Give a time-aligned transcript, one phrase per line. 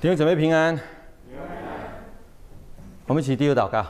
[0.00, 0.74] 弟兄姊妹平安。
[1.28, 1.44] 平安
[3.06, 3.84] 我们一起低头祷告。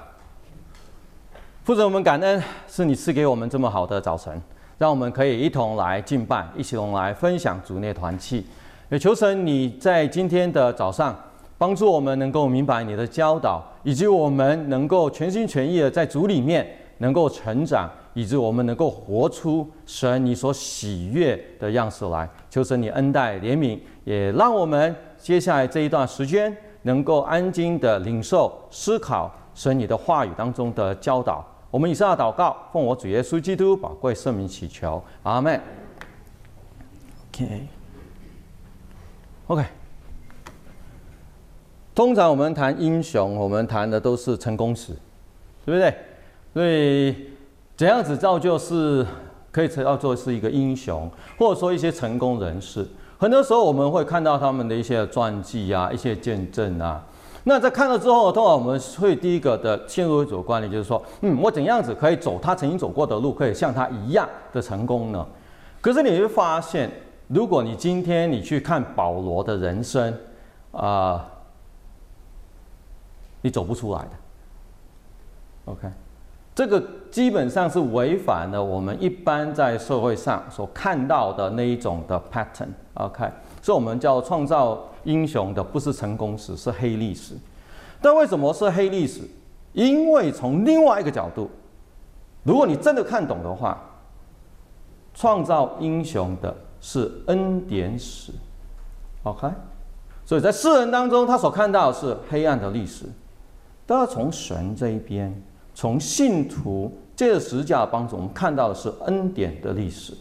[1.63, 4.43] 父神，我们感恩是你赐给我们这么好的早晨，
[4.77, 8.45] 让我们可以一同来敬拜，一起同来分享主内团契。
[8.88, 11.17] 也求神你在今天的早上
[11.57, 16.66] 帮助我们能够明白你的教导，以及我们能够全心全意的在主里面
[16.98, 22.29] 能够成长，以致我们能够活出神你所喜悦的样式来。
[22.50, 24.92] 求神你恩待怜悯，也让我们。
[25.21, 31.46] 接下来这一段时间，能够安静的领受、思考神你的话语当中的教导。
[31.70, 35.60] 我们以上的祷告，奉我主耶稣基督宝贵圣名祈求，阿门。
[39.46, 39.65] OK，OK。
[41.95, 44.95] 通常我们谈英雄，我们谈的都是成功史，
[45.66, 45.95] 对不对？
[46.55, 47.30] 所以
[47.77, 49.07] 怎样子造就是
[49.52, 52.88] 可以叫做是一个英雄，或者说一些成功人士。
[53.20, 57.05] 很多时候我们会看到他们的一些传记啊，一些见证啊。
[57.45, 65.26] 那在看了之后，通常我们会第一个的陷入一种观念，就是说，嗯，我怎样子可以走他曾经走过的路，可以像他一样的成功呢？
[65.82, 66.91] 可是你会发现，
[67.28, 70.19] 如果你今天你去看保罗的人生，
[70.72, 71.28] 啊、
[73.43, 74.10] 你走不出来的。
[75.66, 75.88] OK。
[76.54, 83.28] 这个基本上是违反了我们一般在社会上所看到的那一种的 pattern，OK，
[83.61, 87.34] 所以我们叫创造英雄的不是成功史，是黑历史。
[88.00, 89.22] 但为什么是黑历史？
[89.72, 91.50] 因为从另外一个角度，
[92.44, 93.81] 如果你真的看懂的话，
[95.12, 98.33] 创造英雄的是恩典史
[99.25, 99.49] ，OK，
[100.25, 103.05] 所以在世人当中，他所看到的是黑暗的历史，
[103.87, 105.34] 都要从神这一边。
[105.75, 110.12] 从信徒借着十字架的帮助，我们看到的是恩典的历史。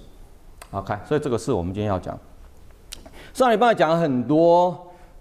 [0.72, 2.18] OK，所以这个是我们今天要讲。
[3.34, 4.70] 上礼拜讲了很多，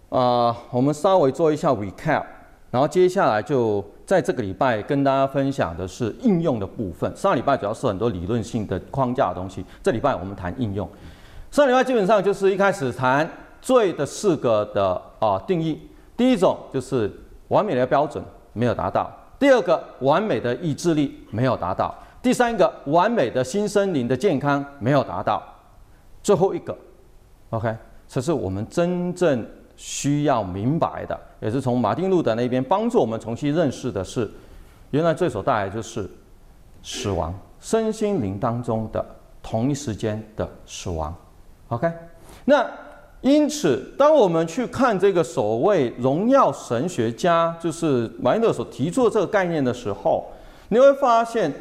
[0.09, 2.25] 啊、呃，我们稍微做一下 recap，
[2.71, 7.11] 然后接下来就在这个礼拜跟大家分享的是应用的部分。
[7.17, 10.89] 上礼拜主要是很多理论性的框架的东西，这礼拜我们谈应用。
[11.51, 13.29] 上礼拜基本上就是一开始谈
[13.61, 15.81] 罪的四个的啊、定义，
[16.17, 17.11] 第一种就是
[17.49, 18.23] 完美的标准
[18.53, 19.11] 没有达到。
[19.39, 25.43] 第二个完美的意志力没有达到，第三个完美的心身灵的健康没有达到，
[26.23, 26.77] 最后一个
[27.51, 27.75] ，OK，
[28.09, 29.47] 这是我们真正
[29.77, 34.29] 需要明白的，也是从马丁路德那边帮助我们重新认识的是，
[34.91, 36.11] 原来最所带来就是
[36.83, 39.05] 死亡，身心灵当中的
[39.43, 41.15] 同一时间的死亡
[41.69, 41.89] ，OK，
[42.45, 42.67] 那。
[43.21, 50.25] 因此，当我们去看这个所谓荣耀神学家，就是马丁路德所提出的这个概念的时候，
[50.69, 51.53] 你会发现，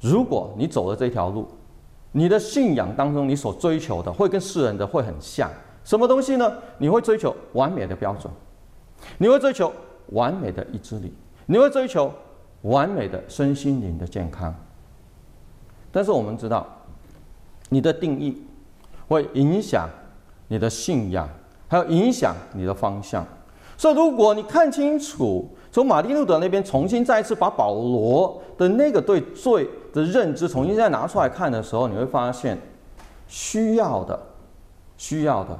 [0.00, 1.46] 如果你走了这条路，
[2.12, 5.50] 你的信仰当中你所追求的会跟世人的会很像。
[5.84, 6.50] 什么东西呢？
[6.78, 8.32] 你会追求完美的标准，
[9.18, 9.70] 你会追求
[10.12, 11.12] 完美的意志力，
[11.44, 12.10] 你会追求
[12.62, 14.54] 完美的身心灵的健康。
[15.92, 16.66] 但是我们知道，
[17.68, 18.42] 你的定义
[19.06, 19.86] 会影响。
[20.48, 21.28] 你的信仰
[21.68, 23.26] 还有影响你的方向，
[23.76, 32.56] 所以如果你看清楚，从马丁路德那边重新再一次把保罗的那个对罪的认知重新再拿出来看的时候，你会发现，
[33.26, 34.18] 需要的，
[34.96, 35.58] 需要的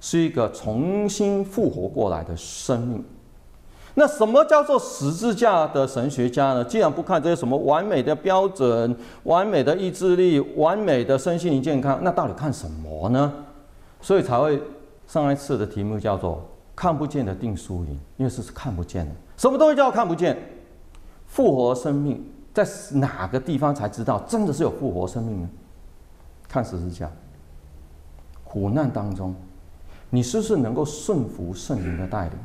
[0.00, 3.04] 是一个重新复活过来的生命。
[3.94, 6.64] 那什么叫做十字架的神学家呢？
[6.64, 13.30] 既然不看这些什么完美的标准、完美的意志力、完美的身心灵健康，那到底看什么呢？
[14.00, 14.62] 所以才会
[15.06, 16.42] 上一次的题目叫做
[16.74, 19.12] “看不见的定输赢”，因为是看不见的。
[19.36, 20.36] 什么东西叫看不见？
[21.26, 25.48] 复活生命在哪个地方才知道真的是有复活生命呢？
[26.48, 27.08] 看十字架，
[28.42, 29.34] 苦难当中，
[30.10, 32.38] 你是不是能够顺服圣灵的带领？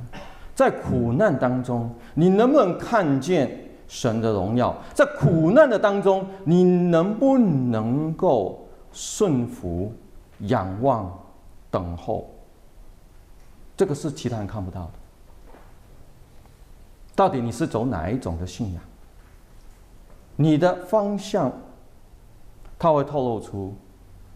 [0.53, 4.75] 在苦难当中，你能不能看见神的荣耀？
[4.93, 9.91] 在苦难的当中，你能不能够顺服、
[10.41, 11.11] 仰望？
[11.75, 12.29] 等候，
[13.75, 14.91] 这个是其他人看不到的。
[17.13, 18.81] 到底你是走哪一种的信仰？
[20.37, 21.51] 你的方向，
[22.79, 23.75] 它会透露出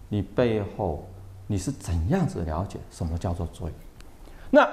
[0.09, 1.07] 你背后
[1.47, 3.71] 你是怎样子了解什么叫做罪。
[4.49, 4.69] 那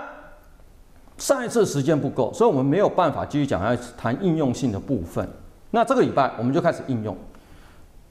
[1.19, 5.29] 上一次时间不够，所以我们没有办法继续讲要谈应用性的部分。
[5.71, 7.17] 那这个礼拜我们就开始应用，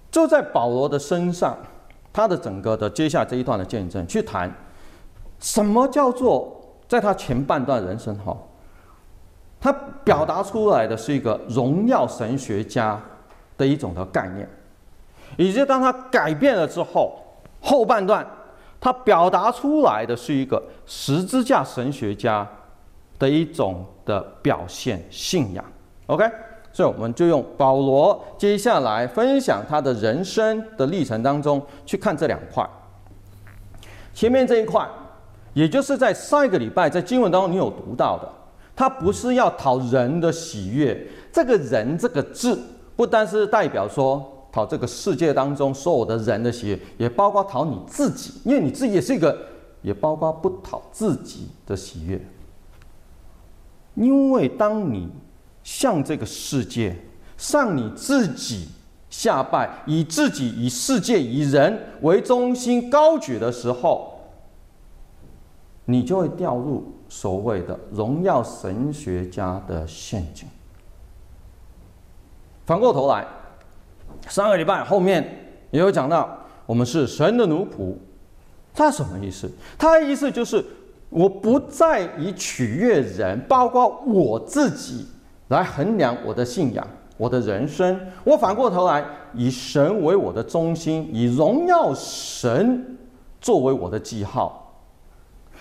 [0.10, 1.58] 就在保罗的身上。
[2.16, 4.50] 他的整个的接下这一段的见证，去谈
[5.38, 6.50] 什么叫做
[6.88, 8.38] 在他前半段人生哈，
[9.60, 9.70] 他
[10.06, 12.98] 表达出来的是一个荣耀神学家
[13.58, 14.48] 的一种的概念，
[15.36, 17.22] 以及当他改变了之后，
[17.60, 18.26] 后半段
[18.80, 22.48] 他表达出来的是一个十字架神学家
[23.20, 25.66] 的一种的表现信仰。
[26.06, 26.24] OK，
[26.75, 32.69] 所以我们就用保罗接下来分享他的人生的历程当中去看这两块。
[34.13, 34.86] 前面这一块，
[35.54, 38.30] 也就是在上一个礼拜在经文当中你有读到的，
[38.75, 41.07] 他不是要讨人的喜悦。
[41.31, 42.60] 这个人这个字，
[42.98, 49.33] 不单是代表说讨这个世界当中所有的人的喜悦，也包括讨你自己，因为你自己也是一个，
[49.81, 52.19] 也包括不讨自己的喜悦。
[53.94, 55.10] 因为当你
[55.66, 56.96] 向这个世界，
[57.38, 58.68] 向你自己
[59.10, 64.14] 下拜，以自己、以世界、以人为中心高举的时候，
[65.86, 70.48] 你就会掉入所谓的荣耀神学家的陷阱。
[72.68, 73.26] 反过头来，
[74.30, 76.38] 上个礼拜后面也有讲到，
[76.68, 77.96] 我们是神的奴仆，
[78.72, 79.52] 他什么意思？
[79.80, 80.64] 他的意思就是，
[81.10, 85.08] 我不再以取悦人，包括我自己。
[85.50, 86.88] 来衡量我的信仰，
[87.18, 88.00] 我的人生。
[88.24, 92.98] 我反过头来以神为我的中心，以荣耀神
[93.40, 94.84] 作为我的记号。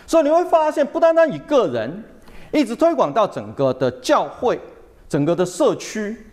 [0.07, 2.05] 所以你会发现，不单单一个人，
[2.53, 4.61] 一直推广到整个的教会、
[5.09, 6.27] 整个的社区，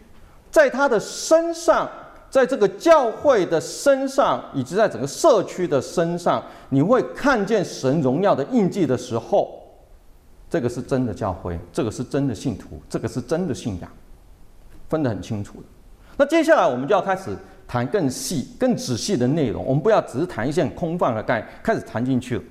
[0.49, 1.89] 在他的身上，
[2.29, 9.60] 在这个教会的身上，以及在整个社区的身上，你会看见神荣耀的印记的时候。
[10.51, 13.89] 这个是真的教会，这个是真的信徒，这个是真的信仰，
[14.89, 15.63] 分得很清楚。
[16.17, 17.33] 那接下来我们就要开始
[17.65, 19.63] 谈更细、更仔细的内容。
[19.63, 22.43] 我们不要只是谈一些空泛的概念，开始谈进去了。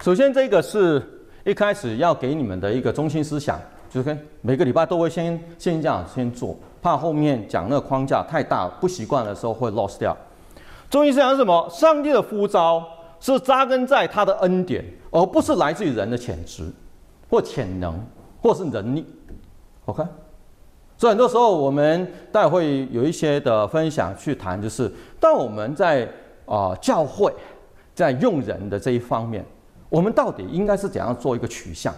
[0.00, 1.02] 首先，这个是
[1.44, 10.16] 一开始要给你们的一个中心思想，就是跟每个礼拜都会先先这样先做，怕后面讲那个框架太大，不习惯的时候会 lost 掉。
[10.90, 11.68] 中心思想是什么？
[11.70, 12.84] 上帝的呼召
[13.20, 16.68] 是扎根在他的恩典，而不是来自于人的潜质
[17.30, 18.04] 或潜能
[18.42, 19.06] 或是能力。
[19.84, 20.02] OK，
[20.98, 26.08] 所以很多时候我们待会有一些的分享去谈，就是当我们在
[26.44, 27.32] 啊、教会
[27.94, 29.44] 在用人的这一方面，
[29.88, 31.94] 我们到底应该是怎样做一个取向？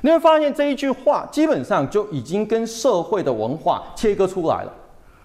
[0.00, 4.72] 你会发现这一句话基本上就已经跟社会的文化切割出来了，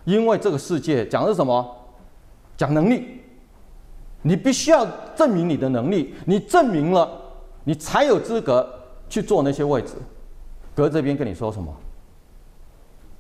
[0.04, 1.66] 因为这个世界讲的是什么？
[2.58, 3.22] 讲能力，
[4.22, 4.86] 你必须要
[5.16, 7.10] 证明你的能力，你证明了，
[7.64, 8.68] 你才有资格
[9.10, 9.94] 去做那些位置。
[10.76, 11.76] 哥这边跟你说什么？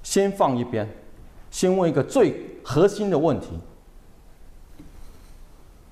[0.03, 0.87] 先放一边，
[1.49, 3.49] 先问一个最核心的问题。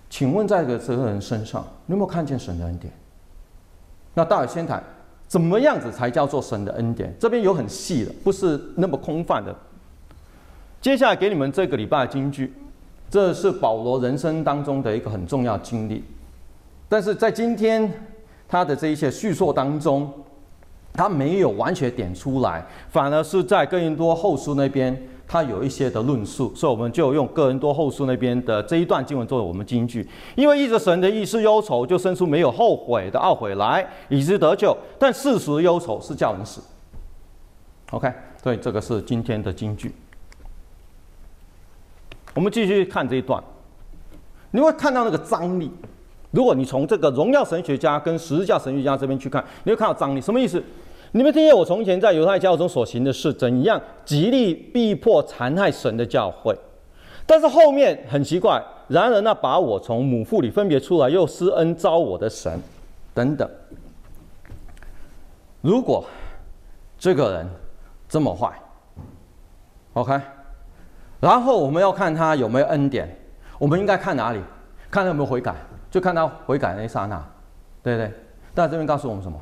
[0.09, 2.93] 请问在这个责任人身上，你有没有看见神的恩典？
[4.13, 4.83] 那待会先谈
[5.27, 7.11] 怎么样子才叫做神的恩典。
[7.19, 9.55] 这边有很细的，不是那么空泛的。
[10.79, 12.53] 接下来给你们这个礼拜的金句。
[13.13, 16.03] 这是保罗人生当中的一个很重要经历，
[16.89, 17.87] 但是在今天
[18.47, 20.11] 他的这一些叙述当中，
[20.93, 30.09] 他没有完全点出来，反而是在哥林多后书那边，他有一些的论述，所以我们就用哥林多后书那边的这一段经文作为我们金句。
[30.33, 36.59] 因为依着神的意思忧愁，就生出没有后悔的懊悔来，以致得救；但世俗忧愁是叫人死。
[37.91, 38.11] OK，
[38.41, 39.93] 所以这个是今天的金句。
[42.33, 43.43] 我们继续看这一段，
[44.51, 45.71] 你会看到那个张力。
[46.31, 50.21] 如果你从这个荣耀神学家跟十字架神学家这边去看，你会看到张力。
[50.21, 50.61] 什么意思？
[51.11, 56.57] 你们听见我从前在犹太教中所行的事，怎样极力逼迫残害神的教会？
[57.27, 62.59] 但是后面很奇怪，然而那把我从母腹里分别出来，又施恩招我的神，
[63.13, 63.47] 等等。
[65.61, 66.03] 如果
[66.97, 67.47] 这个人
[68.09, 68.51] 这么坏
[69.93, 70.19] ，OK？
[71.23, 73.07] 然后我们要看他有没有恩典，
[73.57, 74.41] 我们应该看哪里？
[74.91, 75.55] 看他有没有悔改，
[75.89, 77.15] 就看他悔改那一刹那，
[77.81, 78.13] 对不对？
[78.53, 79.39] 但这边告诉我们什么？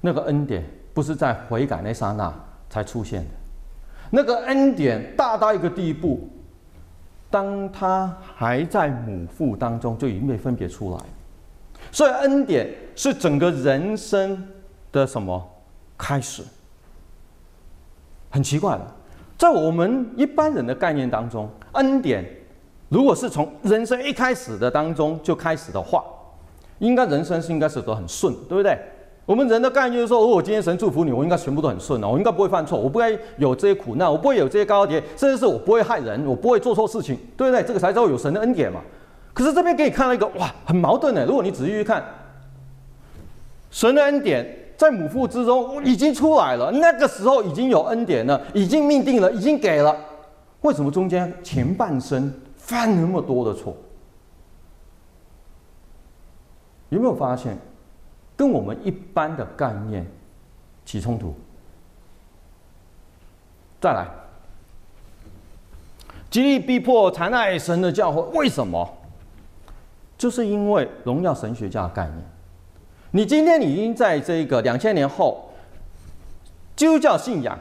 [0.00, 0.64] 那个恩典
[0.94, 2.32] 不是在悔改那刹那
[2.70, 3.30] 才出现的，
[4.08, 6.30] 那个恩典大到一个地步，
[7.30, 11.04] 当他还在母腹当中就已经被分别出来，
[11.90, 14.48] 所以恩典是整个人生
[14.90, 15.46] 的什么
[15.98, 16.42] 开始？
[18.30, 18.86] 很奇怪的。
[19.42, 22.24] 在我们一般人的概念当中，恩典
[22.88, 26.04] 如果是从人生一开始的当中就开始的话，
[26.78, 28.78] 应该人生是应该是都很顺，对不对？
[29.26, 37.64] 我们人的概念就是说，如果今天神祝福你，我应该全部都很顺了，我应该不会犯错，我不该有这些苦难，我不会有这些高跌，甚至是我不会害人，我不会做错事情，对不对？
[37.64, 38.80] 这个才叫有神的恩典嘛。
[39.34, 41.26] 可是这边给你看到一个哇，很矛盾的。
[41.26, 42.04] 如果你仔细去看，
[43.72, 44.61] 神的恩典。
[44.76, 49.96] 在母腹之中已经出来了，那个时候已经有恩典了，已经命定了，已经给了。
[50.62, 53.76] 为什么中间前半生犯那么多的错？
[56.88, 57.56] 有没有发现，
[58.36, 60.06] 跟我们一般的概念
[60.84, 61.34] 起冲突？
[63.80, 64.06] 再来，
[66.30, 68.88] 极力逼迫残害神的教会，为什么？
[70.18, 72.31] 就是因为荣耀神学家的概念。
[73.12, 75.50] 你今天已经在这个两千年后，
[76.74, 77.58] 基督教信仰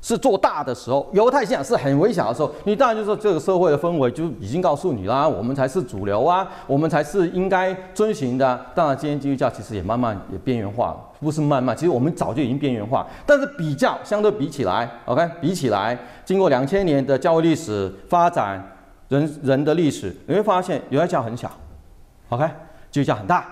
[0.00, 8.66] 是做大的时候，犹太信仰是很微小的时候，你当然就说这个社会的氛围就已经告诉你啦，我们才是主流啊，我们才是应该遵循的。
[8.74, 13.06] 当然，今天基督教其实也慢慢也边缘化了，不是慢慢，其实我们早就已经边缘化。
[13.26, 18.64] 但是比较相对比起来，OK，比起来，经过两千年的教会历史发展，
[19.08, 21.50] 人人的历史，你会发现犹太教很小。
[22.30, 22.48] OK，
[22.90, 23.46] 基督教很大，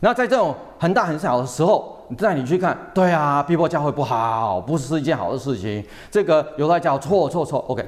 [0.00, 5.84] 那在这种很大很小的时候，你带你去看，对啊，逼迫教会不好，不是一件好的事情。
[6.10, 7.58] 这个犹太教错错错。
[7.68, 7.84] OK，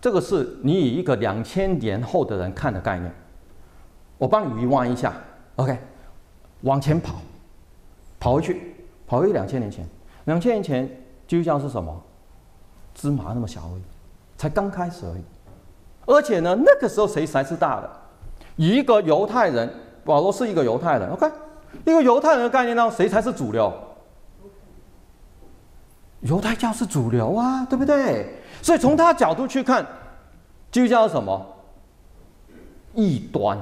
[0.00, 3.12] 这个是你以一个两千年后的人看的概念。
[4.18, 5.12] 我帮你遗忘一下
[5.56, 5.78] ，OK，
[6.62, 7.16] 往前跑，
[8.18, 9.86] 跑回去，跑回两千年前。
[10.24, 10.86] 两千年前，
[11.26, 12.02] 基督教是什么？
[12.94, 13.82] 芝麻那么小而已，
[14.38, 15.22] 才刚开始而已。
[16.06, 17.90] 而且呢，那个时候谁才是大的？
[18.56, 19.68] 一个犹太人，
[20.02, 21.26] 保罗是一个犹太人，OK，
[21.84, 23.72] 一个犹太人的概念当中，谁才是主流？
[26.20, 28.40] 犹太教是主流啊，对不对？
[28.62, 29.86] 所以从他角度去看，
[30.72, 31.54] 基督教是什么？
[32.94, 33.58] 异端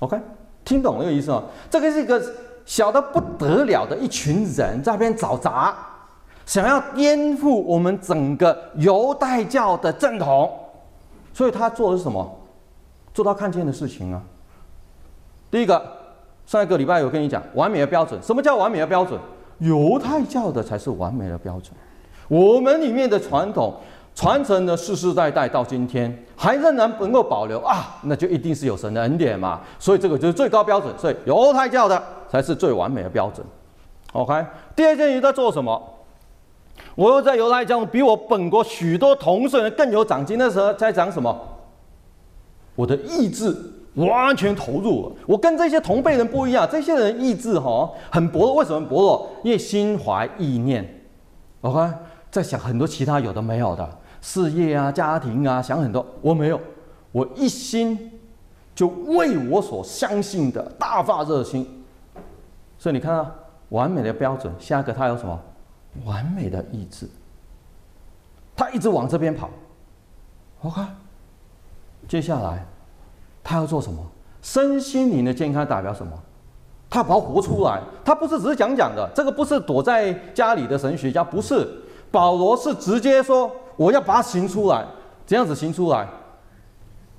[0.00, 0.20] ，OK，
[0.64, 1.44] 听懂那个意思吗？
[1.70, 2.20] 这个是一个
[2.64, 5.74] 小的不得了的一群人在那边找茬，
[6.44, 10.52] 想要颠覆我们整个犹太教的正统，
[11.32, 12.38] 所以他做的是什么？
[13.14, 14.20] 做到看见的事情啊！
[15.50, 15.95] 第一个，
[16.46, 18.18] 上一个礼拜有跟你讲完美的标准。
[18.22, 19.18] 什么叫完美的标准？
[19.58, 21.72] 犹太教的才是完美的标准。
[22.28, 23.74] 我们里面的传统
[24.14, 29.60] 传承的世世代代到今天，还仍然能够保留啊，那就一定是有神的恩典嘛。
[29.78, 30.92] 所以这个就是最高标准。
[30.98, 33.44] 所以犹太教的才是最完美的标准。
[34.12, 35.82] OK，第二件你在做什么？
[36.94, 41.38] 我又在犹太教比我本国许多同岁人更有长进的时候，在讲什么？
[42.74, 43.54] 我的意志
[43.96, 46.68] 完全投入了，我跟这些同辈人不一样。
[46.70, 49.28] 这些人意志哈很薄弱，为什么薄弱？
[49.42, 51.02] 因为心怀意念
[51.62, 51.92] ，OK，
[52.30, 56.04] 在想很多其他有的没有的事业啊、家庭啊，想很多。
[56.20, 56.60] 我没有，
[57.12, 58.12] 我一心
[58.74, 61.84] 就为我所相信的大发热心。
[62.78, 63.30] 所以你看到
[63.70, 65.40] 完美的标准，下一个他有什么？
[66.04, 67.08] 完美的意志，
[68.54, 69.48] 他一直往这边跑
[70.60, 70.82] ，OK。
[72.06, 72.66] 接下来，
[73.46, 74.04] 他要做什么？
[74.42, 76.12] 身心灵的健康代表什么？
[76.90, 77.80] 他要把它活出来。
[78.04, 81.68] 他不是只是讲讲的，这个不是躲在家里的神学家，不是。
[82.10, 84.84] 保罗是直接说，我要把它行出来。
[85.24, 86.08] 怎样子行出来？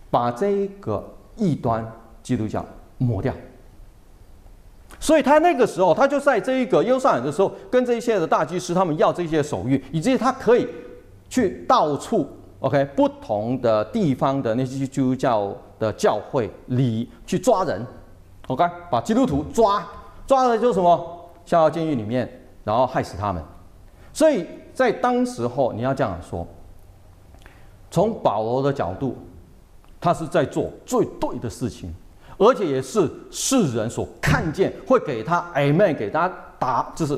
[0.09, 1.01] 把这个
[1.37, 1.89] 异端
[2.21, 2.65] 基督教
[2.97, 3.33] 抹掉。
[4.99, 10.67] 所以他那个时候，他就在这一个耶路撒冷的时候，跟这些的大祭司他们要这些手谕，以及他可以
[11.29, 12.27] 去到处。
[12.59, 17.85] OK，不同的地方的那些基督教的教会里去抓人
[18.47, 19.85] ，OK，把基督徒抓，
[20.25, 21.29] 抓了就是什么？
[21.45, 22.29] 下到监狱里面，
[22.63, 23.41] 然后害死他们。
[24.11, 26.45] 所以在当时候，你要这样说，
[27.89, 29.15] 从保罗的角度，
[30.01, 31.93] 他是在做最对的事情，
[32.37, 36.29] 而且也是世人所看见，会给他 Amen，给他
[36.59, 37.17] 打，就是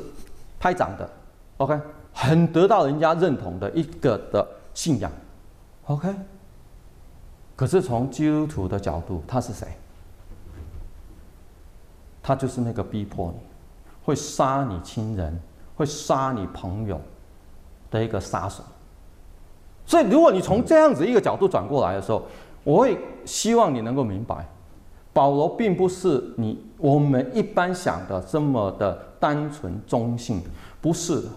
[0.60, 1.10] 拍掌的
[1.56, 1.76] ，OK，
[2.12, 5.10] 很得到人家认同的一个的信仰。
[5.86, 6.08] OK，
[7.60, 9.68] 可是从基督徒的角度，他是谁？
[12.22, 13.38] 他就是那个逼迫你、
[14.02, 15.38] 会杀你亲人、
[15.76, 16.98] 会杀你朋友
[17.90, 18.62] 的一个杀手。
[19.84, 22.22] 所以，如果你从这样子一个角度转过来的时候，
[22.64, 24.48] 我会希望你能够明白，
[25.12, 30.42] 保罗并不是你我们一般想的这么的单纯中性，
[30.80, 31.28] 不是的。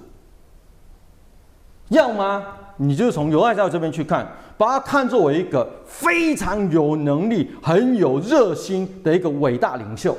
[1.89, 2.41] 要么
[2.77, 4.25] 你就从犹太教这边去看。
[4.57, 10.15] 把他看作为一个非常有能力、很有热心的一个伟大领袖，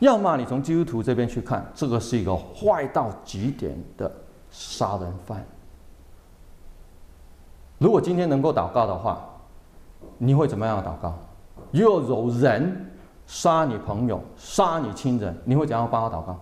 [0.00, 4.10] 要么你从基督徒这边去看，这个是一个坏到极点的
[4.50, 5.44] 杀人犯。
[7.78, 9.24] 如果今天能够祷告的话，
[10.18, 11.18] 你会怎么样祷告？
[11.70, 12.90] 若有人
[13.26, 16.38] 杀你朋友、杀你亲人，你会怎样帮他祷告？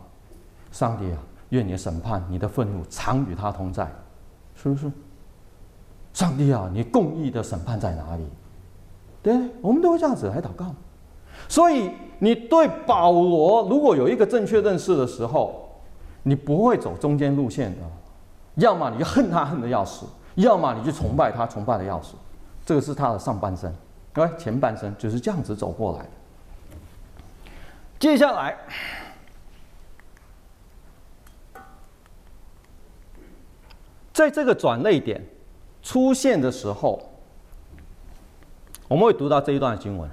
[0.73, 1.19] 上帝啊，
[1.51, 3.91] 愿你的审判、你的愤怒常与他同在，
[4.55, 4.91] 是不是？
[6.13, 8.27] 上帝啊，你公义的审判在哪里？
[9.23, 10.75] 对，我们都会这样子来祷告。
[11.49, 15.69] 所以，你对保罗如果有一个正确认识的时候，
[16.23, 17.79] 你不会走中间路线的。
[18.57, 22.15] 要么你恨他恨的要死，要么你去崇拜他，崇拜的要死。
[22.67, 23.73] 这个是他的上半生，
[24.13, 26.11] 对，前半生就是这样子走过来的。
[27.99, 28.57] 接下来，
[34.13, 35.25] 在这个转捩点
[35.83, 37.01] 出现的时候，
[38.89, 40.09] 我们会读到这一段经文。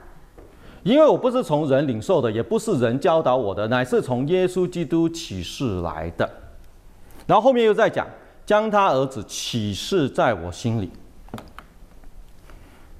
[0.83, 6.29] 因为我不是从人领受的，也不是人教导我的，乃是从耶稣基督启示来的。
[7.25, 8.07] 然后后面又在讲，
[8.45, 10.89] 将他儿子启示在我心里。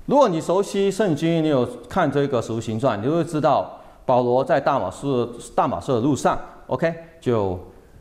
[0.06, 7.58] 如果你熟悉圣经，你有看这个《使徒行传》，你会知道保罗在大马士大马士的路上，OK，就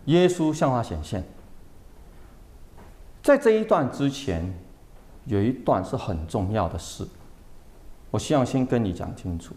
[0.06, 1.23] 耶稣向他显现。
[3.26, 4.56] 在这一段之前，
[5.25, 7.04] 有一段是很重要的事，
[8.12, 9.52] 我希望先跟你讲清楚。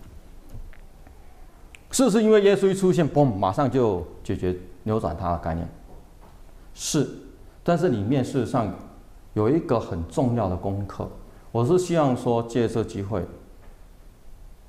[1.91, 5.69] 是不是因为耶稣一出现，嘣，马上就解决、扭转他的概念？
[6.73, 7.07] 是，
[7.63, 8.73] 但是里面事实上
[9.35, 11.07] 有一个很重要的功课，
[11.51, 13.23] 我是希望说借这机会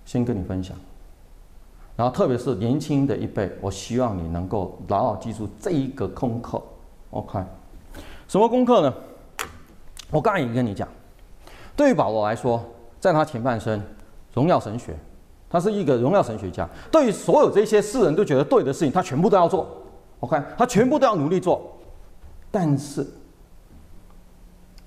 [0.05, 0.77] 先跟你分享。
[1.97, 6.63] 然后特别是年轻的一辈，我希望你能够牢牢记住这一个功课。
[7.13, 7.43] OK，
[8.31, 8.95] 什么功课呢？
[10.09, 10.87] 我刚才已经跟你讲，
[11.75, 12.65] 对于保罗来说，
[13.01, 13.83] 在他前半生
[14.33, 14.95] 荣耀神学。
[15.49, 19.69] 他是一个荣耀神学家，对于所有这些世人都觉得对的事情，他全部都要做。
[20.21, 21.77] OK，他全部都要努力做。
[22.53, 23.05] 但是，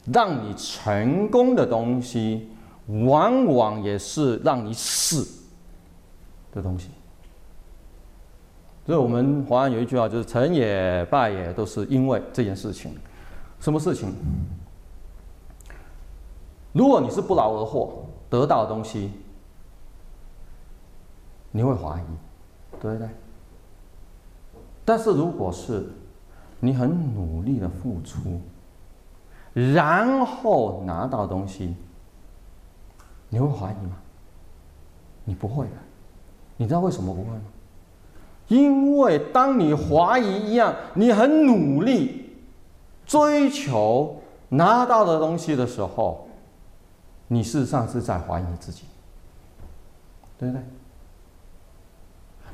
[0.06, 2.48] 让你成功的东西，
[2.88, 5.28] 往往也是让你死
[6.54, 6.92] 的东西。
[8.86, 12.96] 所以我们华人有一句话，就是成也败也，都是因为这件事情。
[13.64, 14.14] 什么事情？
[16.74, 19.10] 如果你是不劳而获得到的东西。
[21.56, 22.04] 你会怀疑，
[22.82, 23.08] 对不对？
[24.84, 25.88] 但是如果是
[26.60, 28.42] 你很努力的付出，
[29.54, 31.76] 然后拿到东西，
[33.30, 33.96] 你会怀疑吗？
[35.24, 35.72] 你不会的。
[36.58, 37.44] 你知道为什么不会吗？
[38.48, 42.23] 因为当你怀疑一样，你很努力
[43.14, 46.28] 追求拿到的东西的时候，
[47.28, 48.86] 你事实上是在怀疑自己，
[50.40, 50.64] 对不对？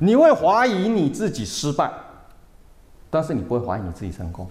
[0.00, 1.90] 你会怀疑你自己失败，
[3.08, 4.46] 但是你不会怀疑你自己成功。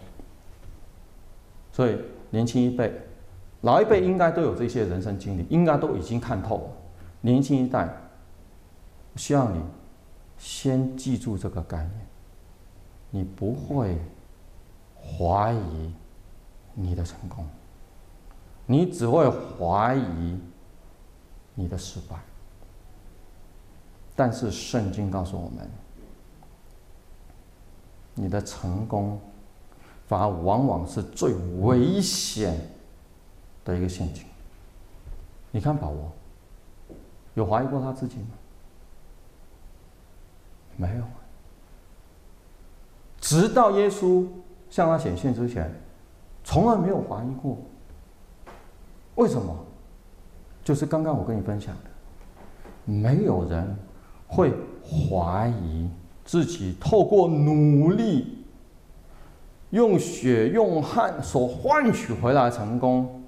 [1.71, 1.95] 所以
[2.31, 2.91] 年轻一辈、
[3.61, 6.63] 老一辈应该都有这些人生经历，应该都已经看透了。
[7.21, 7.87] 年轻一代，
[9.13, 9.61] 我希望你
[10.39, 11.91] 先记住这个概念：
[13.11, 13.95] 你不会
[14.99, 15.93] 怀疑
[16.81, 17.45] 你的成功，
[18.65, 20.39] 你只会怀疑
[21.53, 22.15] 你的失败。
[24.15, 25.69] 但是圣经告诉我们，
[28.15, 29.19] 你的成功
[30.07, 32.57] 反而往往是最危险
[33.65, 34.25] 的一个陷阱。
[35.51, 36.11] 你看保罗，
[37.33, 38.27] 有怀疑过他自己吗？
[40.77, 41.03] 没有。
[43.19, 44.25] 直到耶稣
[44.69, 45.69] 向他显现之前，
[46.49, 47.55] 从来没有怀疑过。
[49.13, 49.55] 为什么？
[50.63, 53.77] 就是刚刚我跟你分享的，没有人。
[54.31, 55.89] 会怀疑
[56.23, 58.45] 自己透过努力、
[59.71, 63.23] 用血用汗所换取回来成功，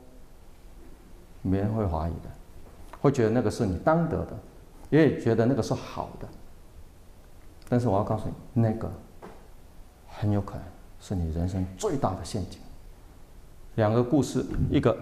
[1.41, 2.29] 没人会怀疑的，
[3.01, 4.37] 会觉得那个是你当得的，
[4.91, 6.27] 也觉得那个是好的。
[7.67, 8.91] 但是我要告诉你，那个
[10.07, 10.63] 很有可能
[10.99, 12.59] 是你人生最大的陷阱。
[13.75, 14.95] 两个故事，一个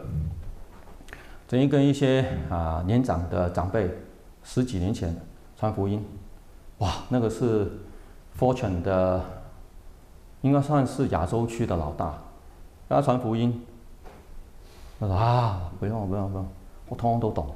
[1.48, 3.90] 曾经跟一些啊年长的长辈
[4.44, 5.16] 十几年前。
[5.58, 6.02] 传福音，
[6.78, 7.70] 哇，那个是
[8.40, 9.22] Fortune 的，
[10.40, 12.18] 应该算是亚洲区的老大。
[12.88, 13.62] 他传福音，
[15.02, 16.48] 他说啊，不用不用不用，
[16.88, 17.54] 我通通都懂。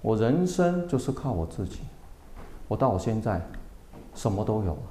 [0.00, 1.80] 我人生就是靠我自己，
[2.66, 3.38] 我到我现在
[4.14, 4.82] 什么都有了，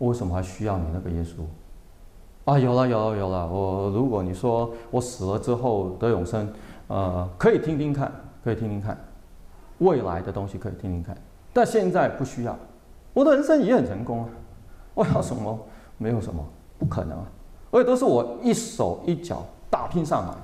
[0.00, 1.36] 为什么还需要你那个耶稣？
[2.50, 6.52] 啊，有了有了有了，我如果你说我死了之后得永生，
[6.88, 8.10] 呃，可以听听看。
[8.42, 8.98] 可以听听看，
[9.80, 11.14] 未来的东西可以听听看，
[11.52, 12.58] 但现在不需要。
[13.12, 14.28] 我的人生也很成功啊，
[14.94, 15.58] 我要什么？
[15.98, 16.42] 没有什么，
[16.78, 17.26] 不可能啊！
[17.70, 20.34] 而且都是我一手一脚打拼上来。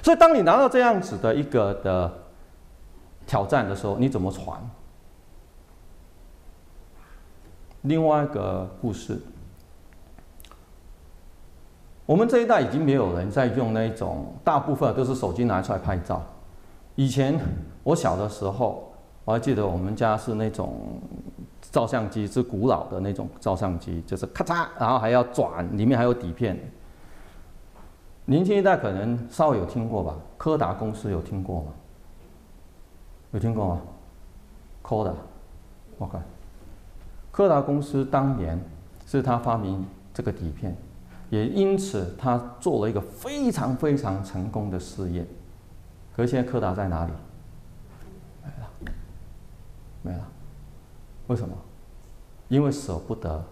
[0.00, 2.12] 所以，当你拿到这样子的一个的
[3.26, 4.56] 挑战的时候，你怎么传？
[7.82, 9.20] 另外一个故事，
[12.06, 16.22] 我们这一代已经没有人在用那种，大部分都是手机拿出来拍照。
[16.96, 17.38] 以前
[17.82, 18.92] 我小的时候，
[19.24, 21.00] 我还记得我们家是那种
[21.62, 26.58] 照相机是古老的那种照相机，就是咔嚓，然后还要转，里面还有底片。
[28.26, 30.14] 年轻一代可能稍微有听过吧？
[30.36, 31.66] 柯达公司有听过吗？
[33.32, 33.80] 有听过吗？
[34.82, 35.12] 柯达，
[35.96, 36.22] 我看，
[37.32, 38.62] 柯达公司当年
[39.06, 40.76] 是他发明这个底片，
[41.34, 45.26] 也因此他做了一个非常非常成功的事业。
[46.14, 47.12] 可是现在柯达在哪里？
[48.40, 48.92] 没了，
[50.02, 50.28] 没了。
[51.26, 51.52] 为什么？
[52.46, 53.44] 因为舍不得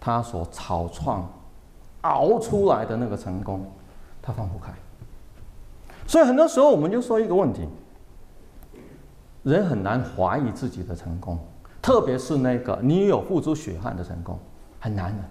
[0.00, 1.30] 他所草创
[2.02, 3.70] 熬出来的那个成功，
[4.22, 4.72] 他放不开。
[6.06, 7.68] 所以很多时候我们就说一个问题：
[9.42, 11.38] 人很难怀疑自己的成功，
[11.82, 14.38] 特别是那个你有付出血汗的成功，
[14.80, 15.22] 很难的。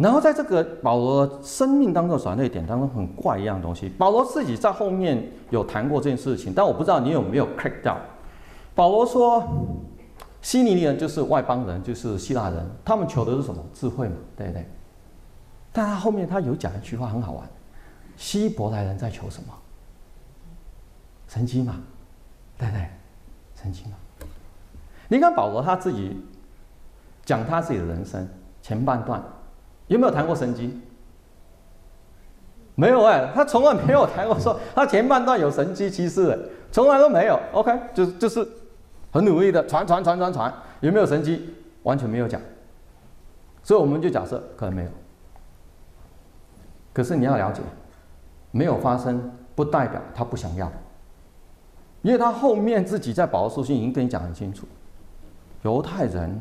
[0.00, 3.86] 然后在这个保罗生命当中转捩点当中，很怪一样东西。
[3.90, 7.98] 保罗自己在后面有谈过这件事情，但我不知道你有没有 click 到。
[8.74, 9.46] 保罗说
[10.40, 13.62] ：“希尼尼人就是外邦人，就是希腊人，他们求的是什么？
[13.74, 14.66] 智慧嘛，对不对？
[15.70, 17.46] 但他后面他有讲一句话很好玩：
[18.16, 19.52] 希伯来人在求什么？
[21.28, 21.74] 神迹嘛，
[22.56, 22.86] 对不对？
[23.54, 24.26] 神迹嘛。
[25.08, 26.16] 你看保罗他自己
[27.22, 28.26] 讲他自己的人生
[28.62, 29.22] 前半段，
[29.90, 30.80] 有没有谈过神迹？
[32.74, 37.38] 没有哎，他从来没有谈过说 他前半段有神迹奇事，从来都没有。
[37.52, 38.48] OK，就是就是。”
[39.12, 41.52] 很努力的传传传传传，有没有神迹？
[41.82, 42.40] 完全没有讲，
[43.60, 44.90] 所以我们就假设可能没有。
[46.92, 47.60] 可是你要了解，
[48.52, 50.70] 没有发生不代表他不想要，
[52.02, 54.64] 因为他后面自己在保罗书信已经跟你讲很清楚，
[55.62, 56.40] 犹太人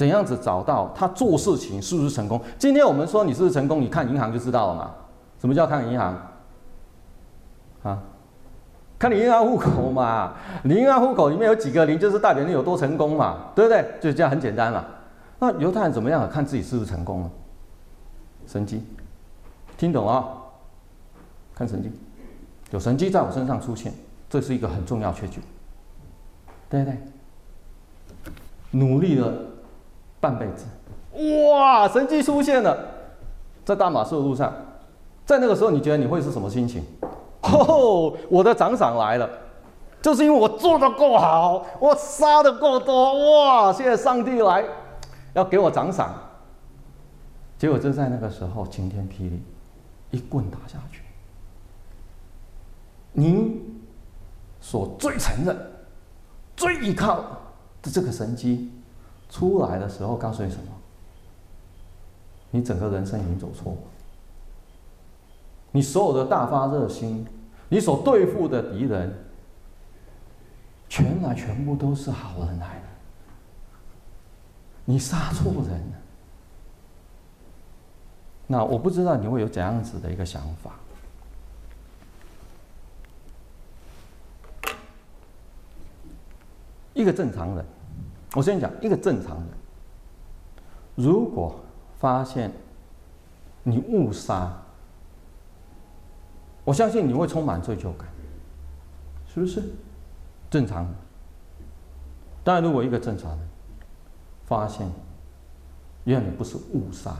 [0.00, 2.40] 怎样子找到他做事情是不是成功？
[2.58, 4.94] 今天我们说你是不是成功，你看银行就知道了嘛。
[5.38, 6.16] 什么叫看银行？
[7.82, 8.02] 啊？
[8.98, 10.32] 看你银行户口嘛，
[10.64, 13.84] 你银行户口里面有几个零，就是代表你有多成功嘛，对不对？
[14.00, 14.82] 就这样很简单嘛。
[15.38, 16.26] 那犹太人怎么样？
[16.30, 17.30] 看自己是不是成功了？
[18.46, 18.82] 神迹，
[19.76, 20.24] 听懂啊？
[21.54, 21.92] 看神迹，
[22.70, 23.92] 有神迹在我身上出现，
[24.30, 25.42] 这是一个很重要确据，
[26.70, 26.98] 对不对？
[28.70, 29.30] 努力了
[30.20, 30.66] 半辈子，
[31.48, 32.76] 哇，神迹出现了，
[33.64, 34.52] 在大马士的路上，
[35.24, 36.84] 在那个时候，你觉得你会是什么心情？
[37.42, 39.28] 哦，我的奖赏来了，
[40.02, 43.72] 就是因为我做的够好，我杀的够多，哇！
[43.72, 44.62] 现在上帝来
[45.32, 46.14] 要给我奖赏，
[47.58, 49.42] 结果就在那个时候晴天霹雳，
[50.10, 51.02] 一棍打下去。
[53.12, 53.82] 您
[54.60, 55.56] 所最承认、
[56.54, 57.16] 最依靠
[57.82, 58.70] 的这个神迹
[59.30, 60.64] 出来的时候，告诉你什么？
[62.50, 63.78] 你整个人生已经走错了。
[65.70, 67.24] 你所有的大发热心，
[67.68, 69.14] 你所对付的敌人，
[70.88, 72.86] 全来全部都是好人来的，
[74.84, 75.96] 你杀错人了。
[78.48, 80.72] 那我不知道你会有怎样子的一个想法。
[86.92, 87.64] 一个正常人，
[88.34, 89.46] 我先讲一个正常人，
[90.94, 91.58] 如果
[91.98, 92.52] 发现
[93.62, 94.52] 你误杀。
[96.62, 98.06] 我相信你会充满罪疚感，
[99.26, 99.62] 是不是？
[100.50, 100.90] 正常的。
[102.44, 103.48] 但如果一个正常人
[104.44, 104.86] 发现，
[106.04, 107.16] 原来你不是误杀，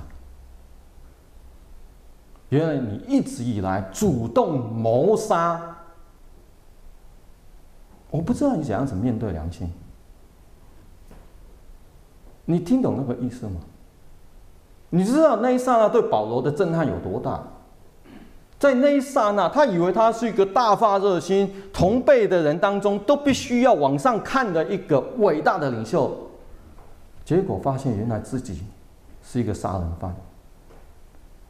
[2.50, 5.76] 原来你一直以来主动谋杀，
[8.10, 9.72] 我不知道你怎样子面对良心。
[12.44, 13.52] 你听懂那个意思吗？
[14.90, 17.40] 你知道那一刹那对保罗的震撼有多大？
[18.58, 26.14] 在那一刹那，他以为他是一个大发热心、同辈的人当中都必须要往上看的一个伟大的领袖，
[27.24, 28.62] 结果发现原来自己
[29.22, 30.14] 是一个杀人犯。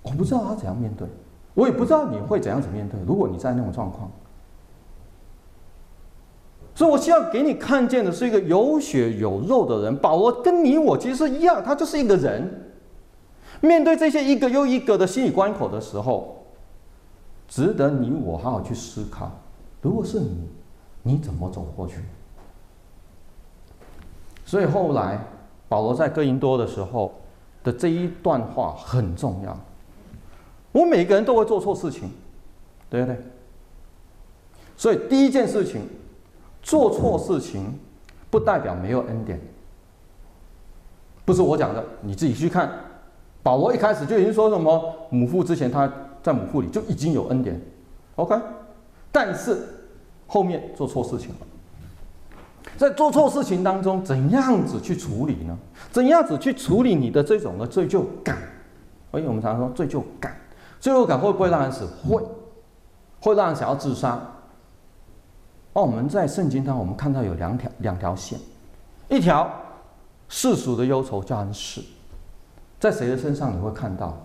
[0.03, 1.09] 我不知道他怎样面对，
[1.55, 3.00] 我也不知道你会怎样子面对。
[3.07, 4.09] 如果你在那种状况，
[6.80, 9.94] 所以我希望给你看见的是一个有血有肉的人。
[9.98, 12.72] 保罗跟你我其实一样，他就是一个人。
[13.60, 16.38] 面对这些一个又一个的心理关口的时候。
[17.46, 19.30] 值得你我好好去思考，
[19.82, 20.48] 如果是你，
[21.02, 21.96] 你怎么走过去？
[24.46, 25.22] 所以后来
[25.68, 27.12] 保罗在哥林多的时候
[27.62, 29.54] 的这一段话很重要。
[30.72, 32.08] 我每个人都会做错事情，
[32.88, 33.18] 对不对？
[34.78, 35.82] 所以第一件事情，
[36.62, 37.79] 做错事情
[38.31, 39.40] 不代表没有恩典，
[41.25, 42.70] 不是我讲的，你自己去看。
[43.42, 45.90] 保罗一开始就已经说什么母腹之前他。
[46.23, 47.59] 在母腹里就已经有恩典
[48.16, 48.38] ，OK，
[49.11, 49.57] 但是
[50.27, 51.37] 后面做错事情了，
[52.77, 55.59] 在做错事情当中，怎样子去处理呢？
[55.90, 58.37] 怎样子去处理你的这种的罪疚感？
[59.11, 60.37] 所以我们常说罪疚感，
[60.79, 61.87] 罪疚感会不会让人死？
[62.07, 62.23] 会，
[63.23, 64.20] 会让人想要自杀。
[65.72, 68.38] 哦，我们在圣经当中，我们看到有两条两条线，
[69.09, 69.50] 一条
[70.28, 71.83] 世俗的忧愁叫人死，
[72.78, 74.16] 在谁的身上你会看到？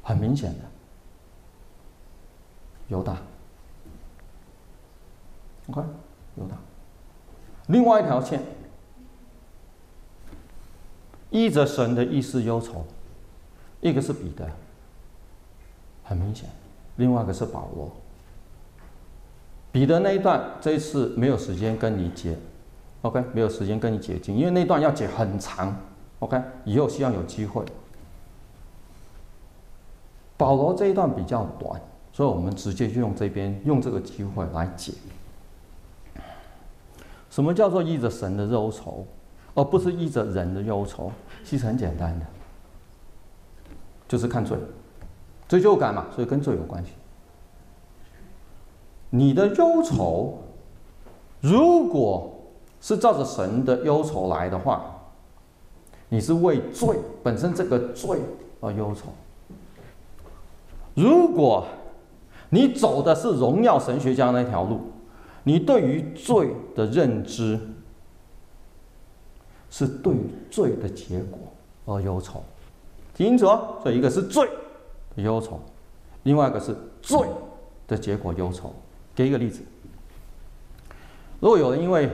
[0.00, 0.60] 很明显的，
[2.86, 3.18] 犹大。
[5.68, 5.82] OK，
[6.36, 6.56] 犹大。
[7.66, 8.40] 另外一条线，
[11.28, 12.86] 依着神的意思忧愁，
[13.82, 14.50] 一个是彼得，
[16.04, 16.48] 很明显；
[16.96, 17.92] 另外一个是保罗。
[19.70, 22.36] 彼得那一段这一次没有时间跟你解
[23.02, 25.76] ，OK，没有时间跟你解经，因为那段要解很长
[26.20, 27.64] ，OK，以后希望有机会。
[30.36, 31.80] 保罗这一段比较短，
[32.12, 34.92] 所以我们直接就用这边用这个机会来解。
[37.28, 39.06] 什么叫做依着神的忧愁，
[39.54, 41.12] 而不是依着人的忧愁？
[41.44, 42.26] 其实很简单的，
[44.08, 44.56] 就是看罪，
[45.46, 46.92] 罪疚感嘛，所以跟罪有关系。
[49.10, 50.38] 你的忧愁，
[51.40, 52.30] 如果
[52.80, 54.94] 是照着神的忧愁来的话，
[56.08, 58.18] 你是为罪本身这个罪
[58.60, 59.08] 而忧愁。
[60.94, 61.66] 如果
[62.50, 64.80] 你走的是荣耀神学家那条路，
[65.42, 67.58] 你对于罪的认知
[69.70, 70.14] 是对
[70.50, 71.38] 罪的结果
[71.86, 72.42] 而忧愁，
[73.14, 73.76] 听清楚哦。
[73.82, 74.48] 所以一个是罪
[75.16, 75.60] 的忧愁，
[76.24, 77.20] 另外一个是罪
[77.86, 78.72] 的结果忧愁。
[79.18, 79.64] 给一个例子，
[81.40, 82.08] 如果有人因为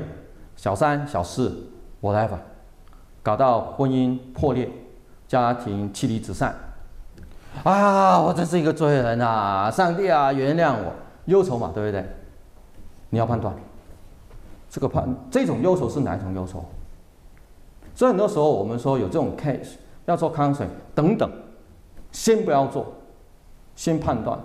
[0.56, 1.66] 小三、小四
[2.00, 2.38] ，whatever，
[3.22, 4.70] 搞到婚姻破裂、
[5.28, 6.56] 家庭妻离子散，
[7.62, 9.70] 啊，我真是一个罪人啊！
[9.70, 10.94] 上帝啊，原谅我，
[11.26, 12.02] 忧愁嘛，对不对？
[13.10, 13.54] 你要判断，
[14.70, 16.64] 这个判这种忧愁是哪一种忧愁？
[17.94, 19.72] 所以很多时候我们说有这种 case
[20.06, 21.30] 要做 counseling 等等，
[22.12, 22.94] 先不要做，
[23.76, 24.40] 先判断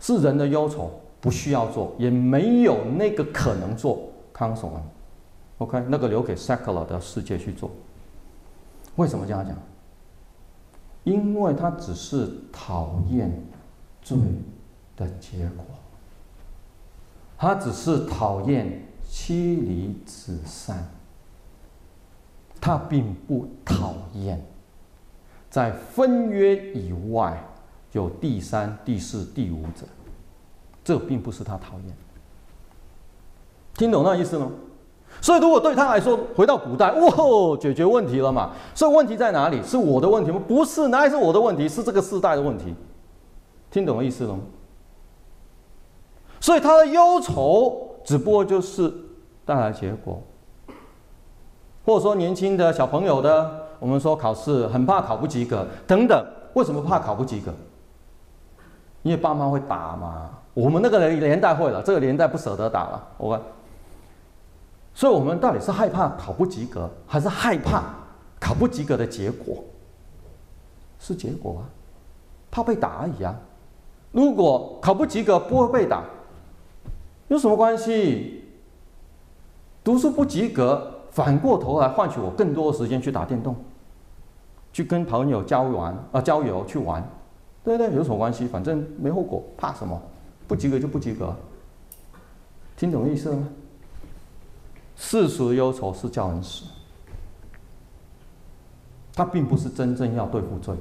[0.00, 0.90] 是人的忧愁。
[1.24, 4.82] 不需要做，也没有那个可能做 counseling。
[5.56, 7.70] OK，那个留给 secular 的世界去做。
[8.96, 9.56] 为什么这样讲？
[11.02, 13.32] 因为他只是讨厌
[14.02, 14.18] 罪
[14.98, 15.64] 的结果，
[17.38, 20.86] 他只是讨厌妻离子散，
[22.60, 24.44] 他并不讨厌
[25.48, 27.42] 在婚约以外
[27.92, 29.86] 有第三、第四、第五者。
[30.84, 31.96] 这并不是他讨厌，
[33.74, 34.50] 听懂那意思吗？
[35.20, 38.50] 所以，如果对他来说，回到古代，哇，解决问题了嘛？
[38.74, 39.62] 所以问题在哪里？
[39.62, 40.42] 是我的问题吗？
[40.46, 41.68] 不是，哪里是我的问题？
[41.68, 42.74] 是这个世代的问题。
[43.70, 44.40] 听懂意思了吗？
[46.40, 48.92] 所以他的忧愁只不过就是
[49.44, 50.20] 带来结果，
[51.86, 56.26] 或者说年轻的小朋友的，我们说考试很怕考不及格等等。
[56.54, 57.54] 为什么怕考不及格？
[59.02, 60.30] 因为爸妈会打嘛。
[60.54, 63.08] 我们那个年代会了，这个年代不舍得打了。
[63.18, 63.42] OK，
[64.94, 67.82] 所以我们到底是害怕考不及格，还是害怕
[68.40, 69.62] 考不及格的结果？
[71.00, 71.62] 是结果啊，
[72.50, 73.34] 怕被打而已啊。
[74.12, 76.04] 如果考不及格不会被打，
[77.26, 78.44] 有什么关系？
[79.82, 83.56] 读书不及格，反过头来换取我更多的时间去打电动，
[84.72, 87.06] 去跟朋友交玩啊，交友去玩，
[87.64, 88.46] 对对，有什么关系？
[88.46, 90.00] 反正没后果，怕什么？
[90.46, 91.34] 不及格就不及格，
[92.76, 93.48] 听懂意思了吗？
[94.96, 96.64] 世俗忧愁是叫人死，
[99.14, 100.74] 他并不是真正要对付罪，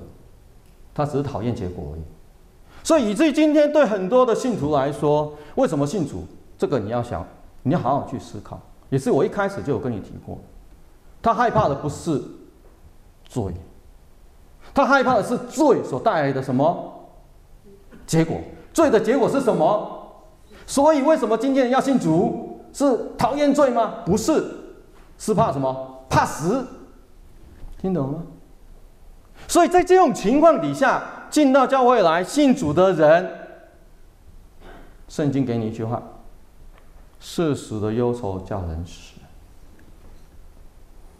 [0.93, 2.01] 他只是讨厌结果而已。
[2.83, 6.25] 所以以至于今天对很多的信徒来说，为什么信主？
[6.57, 7.25] 这个你要想，
[7.63, 8.59] 你要好好去思考。
[8.89, 10.37] 也是我一开始就有跟你提过，
[11.21, 12.21] 他害怕的不是
[13.23, 13.51] 罪，
[14.73, 16.93] 他害怕的是罪所带来的什么
[18.05, 18.39] 结果。
[18.73, 19.99] 罪的结果是什么？
[20.65, 22.59] 所以为什么今天要信主？
[22.73, 23.99] 是讨厌罪吗？
[24.03, 24.43] 不是，
[25.17, 26.05] 是怕什么？
[26.09, 26.65] 怕死。
[27.77, 28.23] 听懂了吗？
[29.47, 33.29] 所以在这种情况底下，进到教会来信主的人，
[35.07, 36.01] 圣经给你一句话：
[37.19, 39.19] 世俗的忧愁叫人死。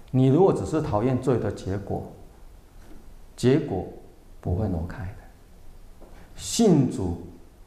[0.09, 2.03] 你如果只是讨厌罪的结果，
[3.35, 3.85] 结果
[4.41, 5.11] 不会挪开的。
[6.35, 7.21] 信主。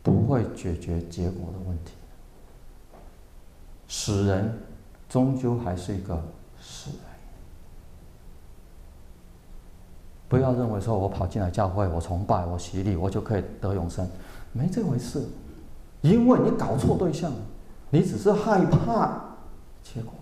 [0.06, 1.94] 不会解决结果的问题。
[3.88, 4.56] 死人
[5.08, 6.22] 终究还是一个
[6.60, 7.00] 死人。
[10.28, 14.08] 不要认为说我跑进来教会，我崇拜，我洗礼，我就可以得永生，
[14.52, 15.26] 没这回事。
[16.02, 17.32] 因为你搞错对象，
[17.90, 19.20] 你只是害怕
[19.82, 20.12] 结果。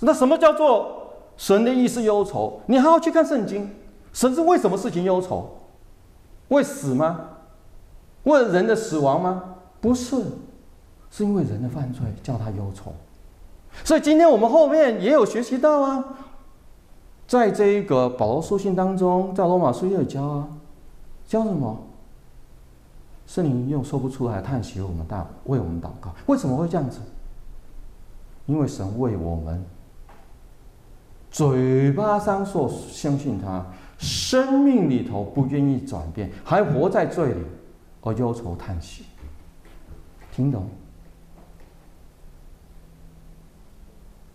[0.00, 2.62] 那什么叫做神的意思忧愁？
[2.64, 3.70] 你还要去看圣经，
[4.14, 5.50] 神是为什么事情忧愁？
[6.48, 7.28] 为死吗？
[8.24, 9.42] 为人的死亡吗？
[9.80, 10.22] 不是，
[11.10, 12.92] 是因为人的犯罪叫他忧愁。
[13.84, 16.04] 所以今天我们后面也有学习到啊，
[17.26, 20.48] 在这一个保罗书信当中，在罗马书也有教啊，
[21.26, 21.76] 教什么？
[23.26, 27.00] 圣灵用说不出来叹息为我们大为我们祷告，为什么会这样子？
[28.46, 29.64] 因为神为我们
[31.30, 33.64] 嘴巴上说相信他，
[33.96, 37.40] 生命里头不愿意转变，还活在罪里
[38.02, 39.04] 而忧愁叹息，
[40.32, 40.68] 听懂？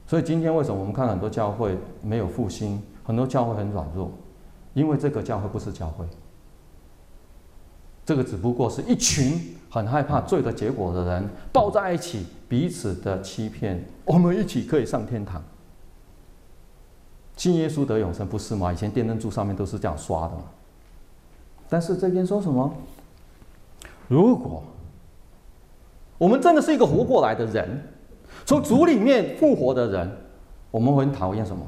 [0.06, 4.10] 所以今天为什么我们看很多教会没有复兴，很多教会很软弱？
[4.73, 6.06] 因为这个教会不是教会。
[8.06, 13.84] 这个只不过是一群很害怕罪的结果的人抱在一起，彼此的欺骗。
[14.06, 15.43] 我们一起可以上天堂，
[17.36, 18.71] 信耶稣得永生，不是吗？
[18.71, 20.43] 以前电灯柱上面都是这样刷的嘛。
[21.67, 22.73] 但是这边说什么？
[24.08, 24.63] 如果
[26.17, 27.84] 我们真的是一个活过来的人，
[28.46, 30.10] 从主里面复活的人，
[30.72, 31.65] 我们会很讨厌什么？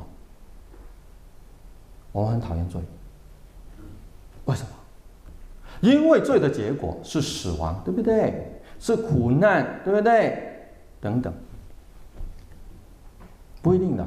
[2.12, 2.82] 我们很讨厌罪。
[4.46, 4.70] 为什么？
[5.82, 8.62] 因为罪的结果是死亡，对不对？
[8.80, 10.42] 是苦难，对不对？
[11.00, 11.34] 等等，
[13.62, 14.06] 不一定的。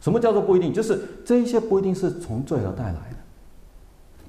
[0.00, 0.72] 什么叫做不一定？
[0.72, 3.16] 就是这一些不一定是从罪而带来的。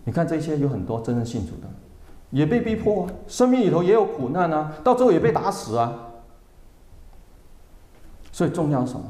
[0.04, 1.70] 你看这些有很多真正信主的，
[2.32, 6.10] 也被逼迫啊，生命里头也有苦难啊，到最后也被打死啊。
[8.32, 9.06] 所以重要什么？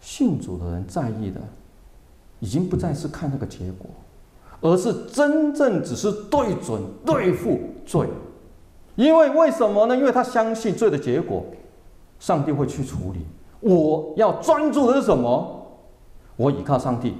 [0.00, 1.40] 信主的人在意的，
[2.40, 3.86] 已经不再是看那个结果。
[4.62, 8.08] 而是真正只是对准对付罪，
[8.94, 9.94] 因为为什么呢？
[9.94, 11.44] 因为他相信罪的结果，
[12.18, 13.26] 上帝会去处理。
[13.60, 15.66] 我要专注的是什么？
[16.36, 17.14] 我倚靠上帝，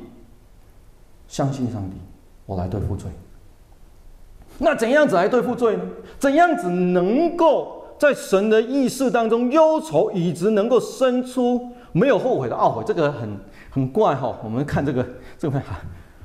[1.29, 1.96] 相信上帝，
[2.46, 3.11] 我来对付罪。
[4.59, 5.83] 那怎样子来对付罪呢？
[6.19, 12.83] 怎样子能够在神的意识当中忧愁，以及能够生出没有后悔的懊悔？
[12.87, 13.38] 这个很
[13.71, 14.37] 很怪哈。
[14.42, 15.07] 我们看这个
[15.38, 15.81] 这个哈。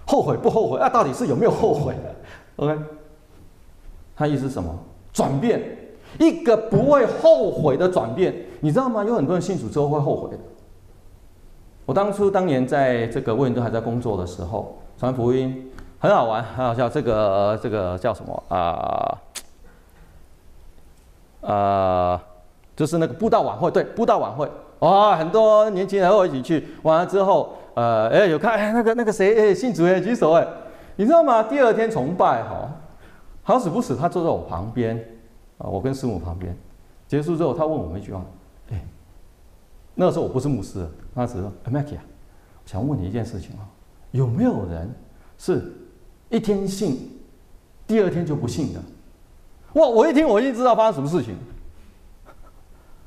[0.07, 0.77] 后悔不后悔？
[0.77, 1.93] 那、啊、到底是有没有后悔
[2.57, 2.77] ？OK，
[4.13, 4.77] 他意思是什么？
[5.13, 5.61] 转变，
[6.19, 9.05] 一个不会后悔的转变，你知道吗？
[9.05, 10.37] 有很多人信主之后会后悔的。
[11.85, 15.70] 我当初当年在这个威灵顿还在工作的时候，传福音
[16.01, 16.89] 很好玩，很好笑。
[16.89, 19.21] 这个这个叫什么啊？
[21.41, 22.19] 呃，
[22.75, 27.53] 就是那个布道晚会，对，布道晚会，哇，很多年轻人和我一起去，完了之后。
[27.73, 30.45] 呃，哎，有看哎，那个那个谁，哎，信主哎，举手哎，
[30.97, 31.41] 你知道吗？
[31.41, 32.69] 第二天崇拜哈，
[33.43, 34.97] 好死不死，他坐在我旁边，
[35.57, 36.53] 啊，我跟师母旁边，
[37.07, 38.21] 结束之后，他问我们一句话，
[38.71, 38.85] 哎，
[39.95, 42.03] 那个时候我不是牧师，那时候，哎，Mackie 啊，
[42.65, 43.63] 想问你一件事情啊，
[44.11, 44.93] 有没有人
[45.37, 45.73] 是
[46.31, 47.11] 一天信，
[47.85, 48.81] 第二天就不信的？
[49.73, 51.35] 哇，我一听我就知道发生什么事情，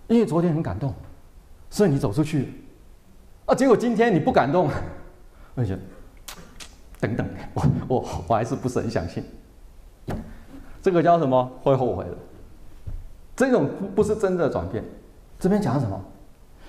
[0.07, 0.95] 因为昨天很感动，
[1.71, 2.53] 所以你走出去。
[3.47, 3.55] 啊！
[3.55, 4.71] 结果今天你不感动，
[5.55, 5.81] 我觉得
[7.01, 9.23] 等等，我我我还是不是很相信。
[10.81, 11.51] 这个叫什么？
[11.63, 12.17] 会后悔的。
[13.37, 14.83] 这种不是真的转变。
[15.39, 16.03] 这边讲什么？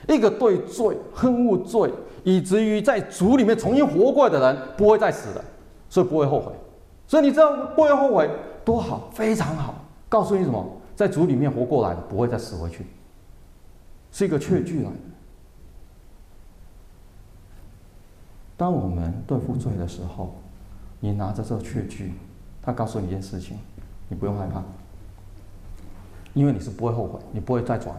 [0.10, 1.90] 一个对罪恨恶罪，
[2.24, 5.44] 以至于在主里面重新活过来的人，不会再死的，
[5.96, 6.52] 所以不会后悔。
[7.08, 8.30] 所以你知道不会后悔
[8.66, 9.76] 多好，非常好。
[10.10, 10.62] 告诉你什么？
[10.94, 12.86] 在主里面活过来的，不会再死回去，
[14.12, 14.98] 是一个确据来的。
[18.58, 20.36] 当我们对付罪的时候，
[21.00, 22.14] 你拿着这个确据，
[22.62, 23.58] 他告诉你一件事情，
[24.10, 24.62] 你不用害怕，
[26.34, 27.96] 因为你是不会后悔，你不会再转。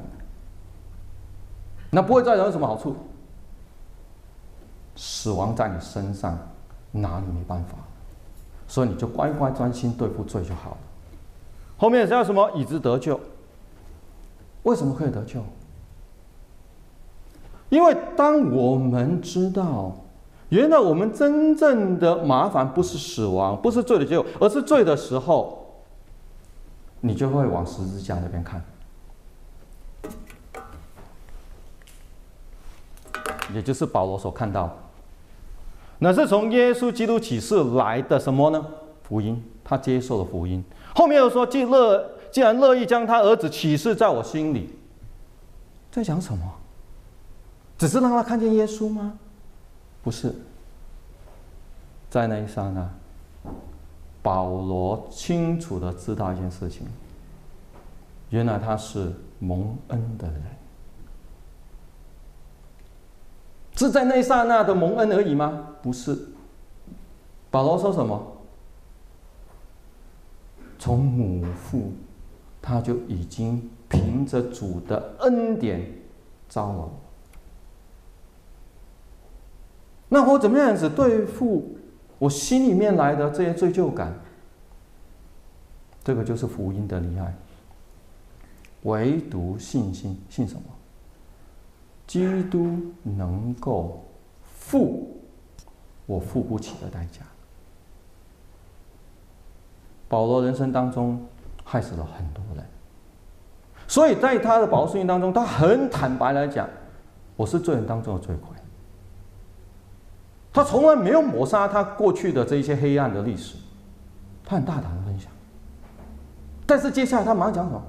[1.90, 2.94] 那不会再转有什么好处？
[4.96, 6.38] 死亡在你身上，
[6.92, 7.76] 拿你没办法，
[8.68, 10.76] 所以你就乖乖专心对付罪就好了。
[11.76, 12.50] 后面叫什么？
[12.55, 13.18] 以致得救。
[14.62, 15.42] 为什么可以得救？
[17.68, 19.96] 因为当我们知道。
[20.48, 25.75] 原来我们真正的麻烦不是死亡，不是罪的结果，而是罪的时候，
[27.00, 28.62] 你就会往十字架那边看，
[33.52, 34.73] 也就是保罗所看到，
[35.99, 38.67] 那是从耶稣基督启示来的什么呢？
[39.03, 40.63] 福音，他接受了福音。
[40.94, 44.75] 后面又说，既乐，既然乐意将他儿子启示在我心里，
[45.90, 46.44] 在讲什么？
[47.79, 49.19] 只是让他看见耶稣吗？
[50.03, 50.35] 不是，
[52.11, 52.88] 在那一刹那，
[54.23, 56.87] 保罗清楚的知道一件事情：，
[58.31, 60.42] 原来他是蒙恩的人，
[63.77, 65.69] 是在那一刹那的蒙恩而已吗？
[65.87, 66.18] 不是。
[67.48, 68.20] 保罗说什么？
[70.80, 71.92] 从母腹，
[72.60, 75.88] 他就已经凭着主的恩典
[76.48, 76.90] 招了。
[80.08, 81.76] 那我怎么样子对付
[82.18, 84.12] 我心里面来的这些罪疚感？
[86.02, 87.32] 这个就是福音的厉害。
[88.82, 90.62] 唯独信心，信什么？
[92.08, 94.04] 基督能够
[94.42, 95.15] 复
[96.07, 97.21] 我付不起的代价。
[100.09, 101.21] 保罗人生当中
[101.65, 102.65] 害死了很多人，
[103.88, 106.69] 所以在他的保罗书信当中，他很坦白来讲
[107.37, 108.57] ：“我是罪人当中的罪魁。”
[110.52, 113.57] 他从来没有抹杀他过去的这一些黑暗的历史，
[114.44, 115.31] 他很大胆的分享。
[116.65, 117.83] 但是接下来他马上讲什么？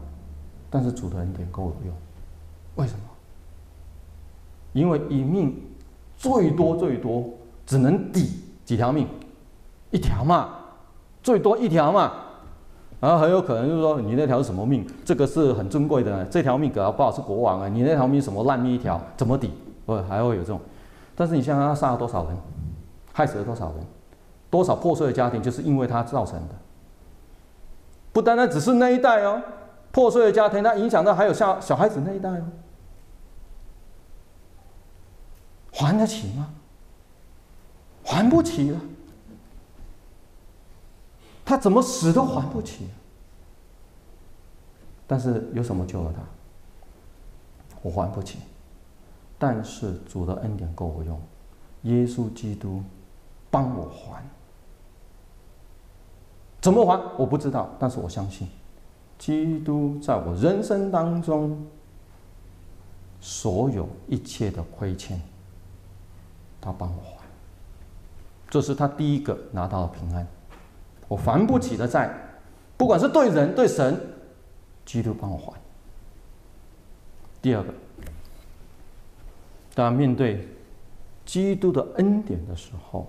[0.69, 1.95] 但是主的恩典够我用，
[2.75, 2.99] 为什么？
[4.73, 5.55] 因为一命
[6.17, 7.23] 最多最多
[7.67, 9.07] 只能抵几条命，
[9.91, 10.49] 一条嘛，
[11.21, 12.13] 最多一条嘛，
[12.99, 14.87] 然后很有可能就是说你那条是什么命？
[15.05, 19.51] 这个是很珍贵的，这条命可不好是国王啊，你那条命什么烂命一条，怎么抵？
[19.85, 20.59] 不还会有这种？
[21.13, 22.37] 但是你想想他杀了多少人，
[23.13, 23.85] 害死了多少人，
[24.49, 26.55] 多少破碎的家庭就是因为他造成的，
[28.13, 29.41] 不单单只是那一代哦。
[29.89, 32.43] 破碎的家庭，它影响到还有小小孩子那一代哦，
[35.71, 36.49] 还得起吗？
[38.07, 38.79] 还不起了，
[41.43, 42.87] 他怎么死都还不起。
[45.05, 46.21] 但是有什么救了他？
[47.81, 48.39] 我还不起，
[49.37, 51.21] 但是主的恩典够我用，
[51.83, 52.81] 耶稣基督
[53.51, 54.23] 帮我还。
[56.61, 56.97] 怎么还？
[57.17, 58.47] 我不知道，但是我相信。
[59.17, 61.65] 基督在我人生当中
[63.19, 65.21] 所有一切的亏欠，
[66.61, 67.16] 他帮我还。
[68.49, 70.25] 这是他第一个拿到的平安。
[71.07, 72.13] 我还不起的债，
[72.77, 73.99] 不管是对人对神，
[74.85, 75.53] 基督帮我还。
[77.41, 77.73] 第二个，
[79.73, 80.47] 当面对
[81.25, 83.07] 基督的恩典的时候，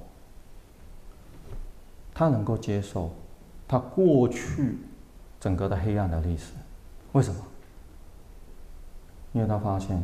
[2.14, 3.10] 他能够接受
[3.66, 4.78] 他过去。
[5.40, 6.52] 整个的黑暗的历史，
[7.12, 7.40] 为什么？
[9.32, 10.02] 因为他发现，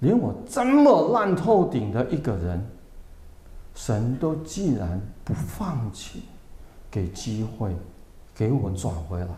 [0.00, 2.62] 连我这么烂透顶的一个人，
[3.78, 6.24] 神都既然不放弃，
[6.90, 7.72] 给机会，
[8.34, 9.28] 给我转回来。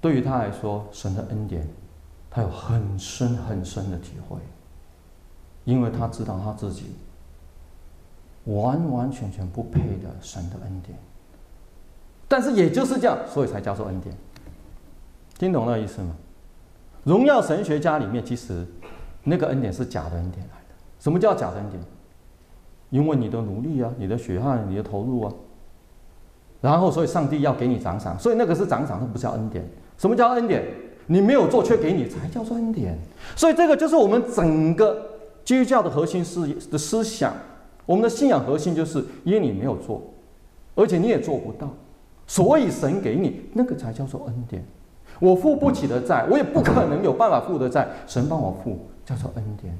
[0.00, 1.66] 对于他来说，神的恩典，
[2.30, 4.38] 他有很深很深的体会，
[5.64, 6.94] 因为他知道他自己
[8.44, 10.96] 完完全全不配的神的恩典。
[12.28, 14.16] 但是也就是这样，所以才叫做恩典。
[15.36, 16.14] 听懂那意思吗？
[17.02, 18.64] 荣耀神学家里面，其实
[19.24, 20.74] 那个恩典是假的恩典来的。
[21.00, 21.82] 什么叫假的恩典？
[22.92, 25.32] 因为你的努力啊，你的血汗，你的投入啊，
[26.60, 29.64] 然后所以上帝要给你奖赏，所以那个是奖赏，那不叫恩典。
[29.96, 30.62] 什么叫恩典？
[31.06, 32.96] 你没有做却给你，才叫做恩典。
[33.34, 35.02] 所以这个就是我们整个
[35.42, 37.32] 基督教的核心思的思想，
[37.86, 40.02] 我们的信仰核心就是因为你没有做，
[40.74, 41.68] 而且你也做不到。
[42.26, 44.62] 所以神给你那个才叫做恩典，
[45.18, 49.76] 我付不起的债，我也不可能有办法付的债，神帮我付，叫做恩典。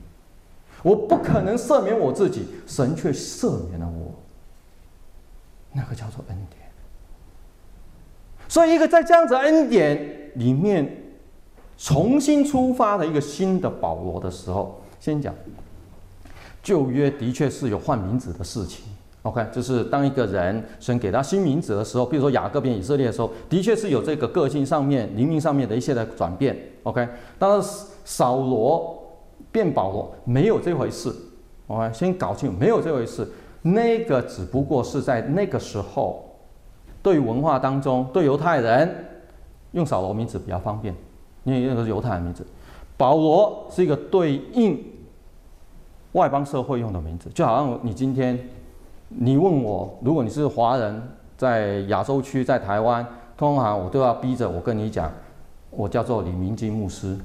[0.83, 4.13] 我不可能赦免我自己，神却赦免了我，
[5.73, 6.63] 那个叫做恩典。
[8.49, 11.05] 所以，一个在这样子恩典里面
[11.79, 15.35] 重新出发的一个新的保罗的时候，先讲
[16.63, 18.85] 旧约的确是有换名字的事情。
[19.23, 26.57] OK，就是当一个人神给他新名字的时候，比如说雅各变以色列的时候，的确是有这个个性上面、灵命上面的一些的转变。
[26.83, 27.09] OK，
[27.39, 29.02] 当时扫罗
[29.53, 31.15] 变保罗没有这回事。
[31.69, 33.31] OK，先搞清楚没有这回事，
[33.61, 36.25] 那个只不过是在那个时候，
[37.03, 38.93] 对文化当中，对犹太人
[39.71, 40.93] 用扫罗名字比较方便，
[41.45, 42.45] 因为那个是犹太人名字。
[42.97, 44.83] 保罗是一个对应
[46.13, 48.39] 外邦社会用的名字，就好像你今天。
[49.15, 51.03] 你问我，如果你是华人，
[51.37, 55.13] 在亚洲区，在台湾，通常我都要逼着我跟你讲，
[55.69, 57.19] 我叫做李明基牧师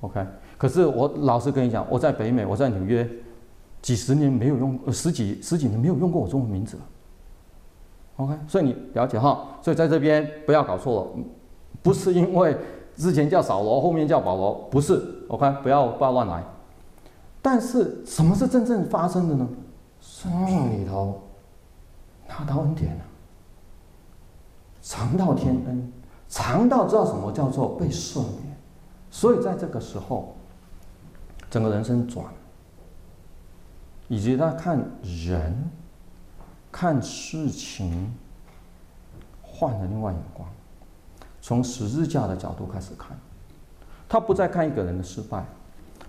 [0.00, 0.24] ，OK？
[0.56, 3.08] 可是我老实跟你讲，我在北美，我在纽约，
[3.82, 6.78] 几十年没有用，十几十几年没有用过我中文名字
[8.16, 8.34] ，OK？
[8.46, 9.46] 所以你了解哈？
[9.62, 11.24] 所以在这边不要搞错了，
[11.82, 12.56] 不是因为
[12.96, 15.50] 之前叫扫罗，后面叫保罗，不是，OK？
[15.62, 16.42] 不要不要乱来。
[17.42, 19.48] 但是什么是真正发生的呢？
[20.00, 21.20] 生命里头。
[22.26, 23.04] 拿到恩典了，
[24.80, 25.92] 尝到天恩，
[26.26, 28.56] 尝到知道什么叫做被赦免，
[29.10, 30.34] 所以在这个时候，
[31.54, 32.26] 整个人生转，
[34.08, 35.70] 以及他看人、
[36.72, 38.12] 看事情，
[39.40, 40.48] 换了另外眼光，
[41.40, 43.16] 从十字架的角度开始看，
[44.08, 45.44] 他不再看一个人的失败，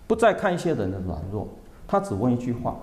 [0.08, 1.48] 不再看一些人的软弱，
[1.86, 2.76] 他只问一句话：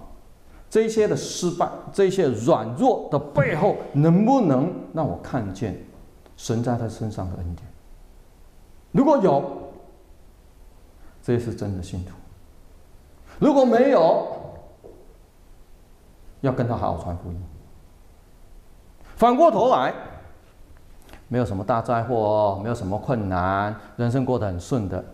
[0.70, 5.84] 这些的失败、这些软弱的背后，能不能让我看见
[6.36, 7.68] 神在他身上的恩典？
[8.92, 9.72] 如果有，
[11.24, 12.12] 这是真的信徒；
[13.42, 14.24] 如果没有，
[16.42, 17.42] 要跟他好好传福音。
[19.16, 19.92] 反过头来，
[21.26, 25.04] 没有什么大灾祸，没有什么困难，人生过得很顺的，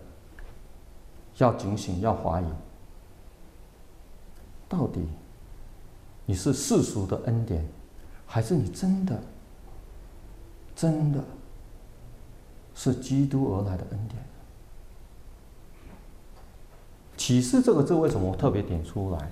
[1.38, 2.46] 要警醒，要怀疑，
[4.68, 5.08] 到底
[6.26, 7.66] 你是世俗的恩典，
[8.26, 9.18] 还是你真的、
[10.76, 11.18] 真的
[12.74, 14.22] 是基督而来的恩典？
[17.18, 19.30] 启示这个字为什么我特别点出来？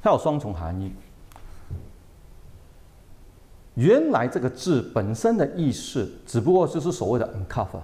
[0.00, 0.92] 它有双重含义。
[3.74, 7.80] 原来这个字本身的意思，只不过就是所谓的 uncover，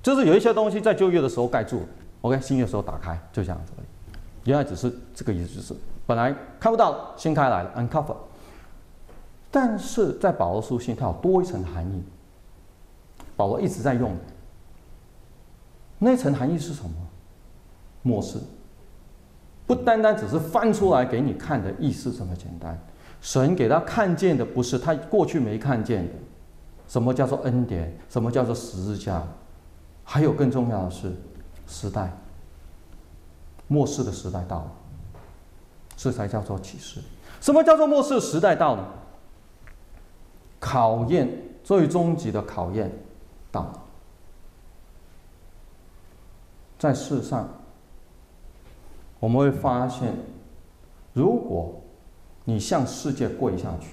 [0.00, 1.82] 就是有一些东西在旧约的时候盖住
[2.22, 3.86] ，OK，新约的时候打开，就这样子而已。
[4.44, 5.74] 原来只是这个意思，就是
[6.06, 8.16] 本来看不到，掀开来了 uncover。
[9.50, 12.02] 但是在保罗书信，它有多一层含义。
[13.36, 14.16] 保罗一直在用，
[15.98, 16.90] 那层含义是什么？
[18.02, 18.38] 默示，
[19.66, 22.78] 不单单只是翻出来给你看的意思这么简单。
[23.20, 26.12] 神给他看见的不是他过去没看见的，
[26.86, 27.96] 什么叫做恩典？
[28.10, 29.22] 什么叫做十字架？
[30.04, 31.10] 还有更重要的是，
[31.66, 32.12] 时代，
[33.66, 34.72] 末世的时代到了，
[35.96, 37.00] 这才叫做启示。
[37.40, 38.86] 什么叫做末世时代到了？
[40.60, 41.26] 考验，
[41.62, 42.92] 最终极的考验
[43.50, 43.82] 到了，
[46.78, 47.48] 在世上，
[49.24, 50.12] 我们会发现，
[51.14, 51.80] 如果
[52.44, 53.88] 你向世界跪下去，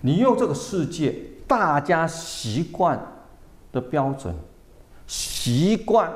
[0.00, 1.14] 你用这个世界
[1.46, 3.00] 大家习惯
[3.70, 4.34] 的标准，
[5.06, 6.10] 习惯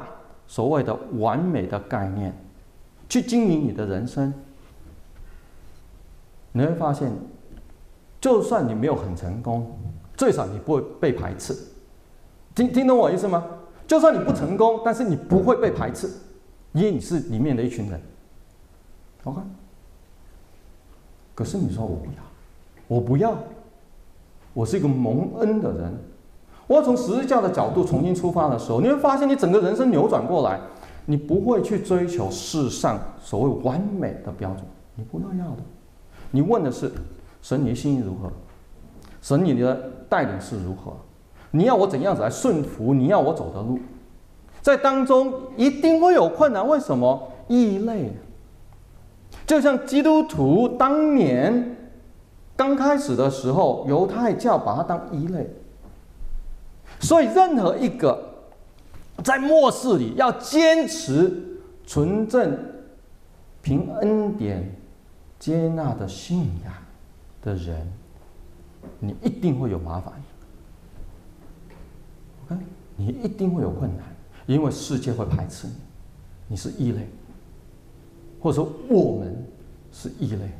[0.49, 2.37] 所谓的完美的概念，
[3.09, 4.35] 去经营你的人生，
[6.51, 7.13] 你会发现，
[8.21, 9.79] 就算你没有很成功，
[10.17, 11.57] 最少你不会被排斥。
[12.53, 13.47] 听听懂我意思吗？
[13.87, 16.11] 就算你不成功，但是你不会被排斥，
[16.73, 18.03] 因为你是里面的一群人。
[19.27, 19.41] OK。
[21.35, 22.23] 可是你说我不要，
[22.89, 23.37] 我不要，
[24.55, 25.93] 我是一个蒙恩的人。
[26.67, 30.59] 我要从十字架的角度重新出发的时候，你会发现你整个人生扭转过来，
[31.05, 34.65] 你不会去追求世上所谓完美的标准，
[34.95, 35.63] 你不要要的。
[36.31, 36.91] 你问的是
[37.43, 38.33] 神，你的心意如何？
[39.21, 40.93] 神，你的带领是如何？
[41.51, 42.93] 你要我怎样子来顺服？
[42.93, 43.79] 你要我走的路，
[44.61, 46.67] 在当中一定会有困难。
[46.67, 47.31] 为什么？
[47.47, 48.11] 异类。
[49.47, 51.77] 就像基督徒当年
[52.57, 55.49] 刚开始的时候，犹太教把它当异类，
[57.01, 58.35] 所以任何一个
[59.23, 62.59] 在末世里要坚持纯正
[63.63, 64.75] 凭恩典
[65.39, 66.73] 接纳的信仰
[67.43, 67.87] 的人，
[68.99, 70.13] 你一定会有麻烦。
[72.99, 74.07] 你一定会有困难，
[74.47, 75.75] 因为世界会排斥你，
[76.49, 77.07] 你是异类。
[78.41, 79.47] 或者说我们
[79.93, 80.51] 是异类，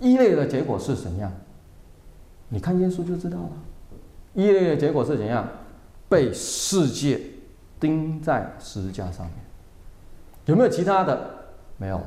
[0.00, 1.32] 异类的结果是怎样？
[2.48, 3.50] 你看耶稣就知道了。
[4.34, 5.48] 异类的结果是怎样？
[6.08, 7.20] 被世界
[7.78, 9.34] 钉在十字架上面。
[10.46, 11.30] 有没有其他的？
[11.76, 12.00] 没有。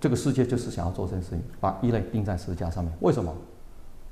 [0.00, 2.92] 这个世界就是想要做这件事情，把异类钉在十字架上面。
[3.00, 3.34] 为什么？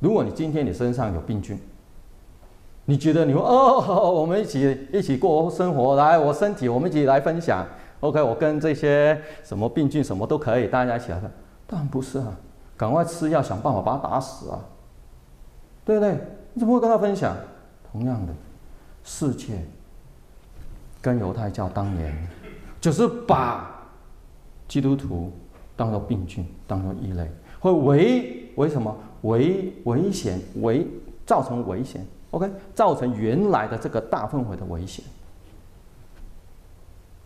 [0.01, 1.59] 如果你今天你身上有病菌，
[2.85, 7.67] 你觉得你说哦，我们一起一起过生活，来，我身体，我们一起来分享。
[8.01, 11.31] OK，我跟这些什么病菌什么都可以，大家一起来看。
[11.67, 12.37] 当然不是啊，
[12.77, 14.61] 赶快吃药，想办法把它打死啊，
[15.85, 16.17] 对不对？
[16.55, 17.37] 你怎么会跟他分享？
[17.91, 18.33] 同样的，
[19.03, 19.55] 世界
[21.03, 22.15] 跟犹太教当年
[22.81, 23.69] 就是把
[24.69, 25.33] 基督徒
[25.77, 30.87] 当做病菌，当做异类，会危为什么危危险危
[31.27, 35.05] 造成危险？OK，造成原来的这个大氛围的危险。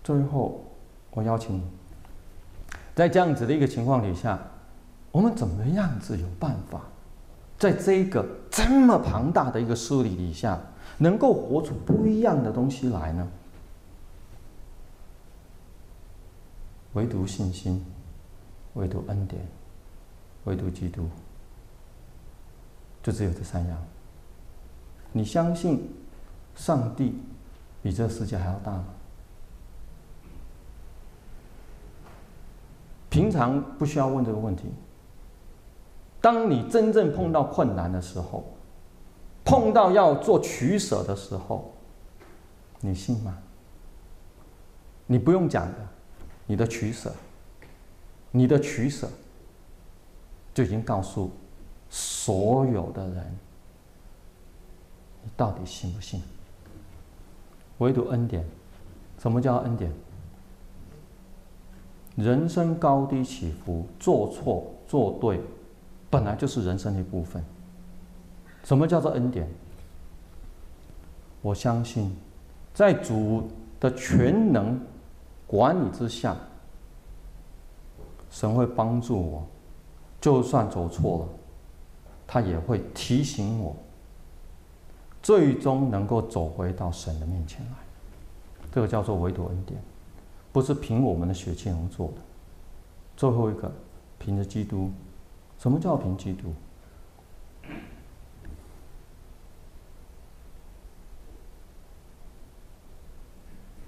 [0.03, 0.65] 最后，
[1.13, 1.63] 我邀请你，
[2.95, 4.39] 在这样子的一个情况底下，
[5.11, 6.81] 我们怎么样子有办法，
[7.59, 10.61] 在这个这么庞大的一个梳理底下，
[10.99, 13.29] 能够活出不一样的东西来呢？
[16.95, 17.85] 唯独信心，
[18.75, 19.41] 唯独恩典，
[20.45, 21.09] 唯独基督，
[23.03, 23.79] 就只有这三样。
[25.13, 25.89] 你相信
[26.57, 27.15] 上帝
[27.83, 28.85] 比这世界还要大吗？
[33.13, 34.65] 平常不需要问这个问题。
[36.19, 38.43] 当你真正碰到困难的时候，
[39.45, 41.75] 碰到要做取舍的时候，
[42.81, 43.37] 你信吗？
[45.07, 45.77] 你不用讲的，
[46.47, 47.13] 你的取舍，
[48.31, 49.07] 你的取舍，
[50.55, 51.31] 就已经告诉
[51.91, 53.39] 所有的人，
[55.23, 56.23] 你到底信不信？
[57.77, 58.43] 唯独恩典，
[59.19, 59.93] 什么叫恩典？
[62.17, 65.41] 人生高低起伏，做错做对，
[66.11, 67.43] 本来就是人生的一部分。
[68.65, 69.49] 什么叫做恩典？
[71.41, 72.15] 我相信，
[72.75, 73.49] 在主
[73.81, 74.81] 的全能
[75.47, 76.37] 管理之下，
[78.31, 79.47] 神会帮助我，
[80.21, 81.29] 就算走错了，
[82.27, 83.75] 他也会提醒我，
[85.23, 87.73] 最终能够走回到神的面前来。
[88.71, 89.83] 这个叫做唯独恩典，
[90.53, 92.15] 不是凭我们的血气能做的。
[93.17, 93.73] 最后一个，
[94.19, 94.91] 凭着基督。
[95.59, 96.53] 什么叫凭基督？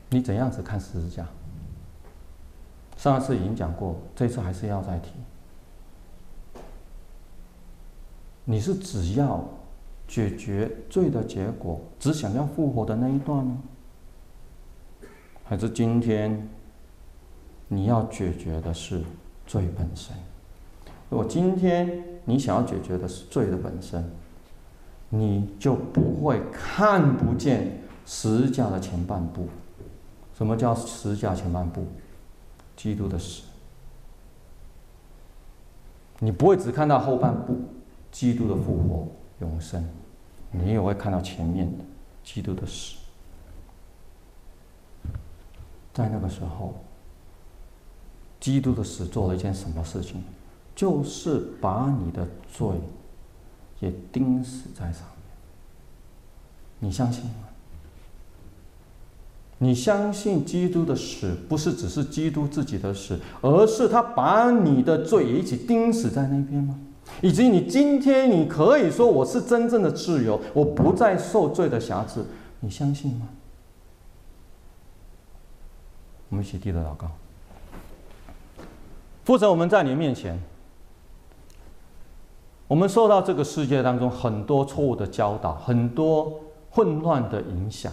[0.08, 1.26] 你怎样子看十字架？
[2.96, 5.10] 上一次已经讲过，这次还是要再提。
[8.44, 9.44] 你是只要
[10.06, 13.58] 解决罪的结果，只想要复活的那一段呢？
[15.42, 16.48] 还是今天
[17.74, 19.02] 你要解决的是
[19.46, 20.14] 罪本身？
[21.10, 24.08] 如果今天你想要解决的是罪的本身，
[25.08, 29.48] 你就不会看不见十字架的前半部。
[30.36, 31.84] 什么叫十字架前半部？
[32.76, 33.42] 基督的死。
[36.20, 37.56] 你不会只看到后半部，
[38.10, 39.08] 基督的复活、
[39.40, 39.84] 永生，
[40.50, 41.84] 你也会看到前面的
[42.22, 42.96] 基督的死。
[45.92, 46.74] 在那个时候，
[48.44, 50.22] 基督的死做了一件什么事情？
[50.76, 52.66] 就是把你的罪
[53.80, 55.08] 也钉死在上面。
[56.80, 57.30] 你相信吗？
[59.56, 66.78] 你相信基督的死不是只是基督自己的死，而是他把你的罪也一起钉死在那边吗？
[67.22, 72.22] 以及你今天你可以说我是真正的自由，我不再受罪的辖制，
[72.60, 73.26] 你相信吗？
[76.28, 77.10] 我们一起低头祷告。
[79.24, 80.38] 父神，我们在你面前，
[82.68, 87.92] 我们受到这个世界当中很多错误的教导，很多混乱的影响。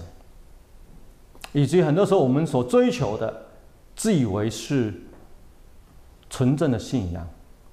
[1.54, 3.46] 以及很多时候，我们所追求的，
[3.96, 4.94] 自以为是
[6.30, 7.28] 纯正的信仰，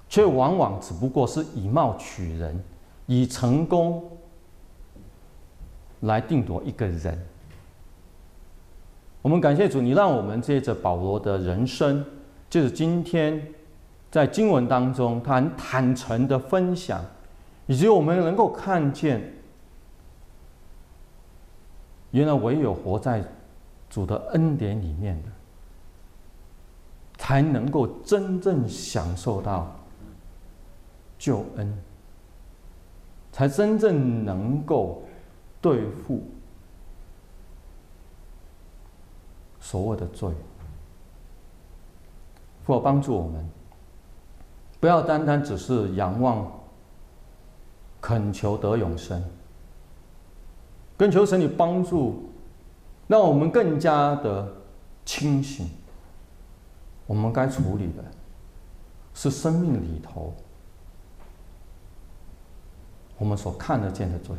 [0.08, 2.60] 却往往只不过是以貌取人，
[3.06, 4.02] 以成功
[6.00, 7.26] 来定夺一个人。
[9.22, 12.04] 我们感谢主，你让我们借着保罗的人生，
[12.50, 13.54] 就是今天
[14.10, 17.04] 在经文当中，他很坦诚的分享，
[17.66, 19.32] 以及我们能够看见，
[22.10, 23.24] 原来唯有活在。
[23.90, 25.30] 主的恩典里面的，
[27.16, 29.74] 才能够真正享受到
[31.18, 31.82] 救恩，
[33.32, 35.02] 才真正能够
[35.62, 36.22] 对付
[39.58, 40.30] 所谓的罪。
[42.68, 43.44] 或帮助我们，
[44.78, 46.46] 不要单单只是仰望、
[48.00, 49.24] 恳求得永生，
[50.96, 52.24] 更求神你帮助。
[53.06, 54.46] 让我们更加的
[55.06, 55.66] 清醒。
[57.06, 58.04] 我们该处理的，
[59.14, 60.34] 是生命里头
[63.16, 64.36] 我们所看得见的罪，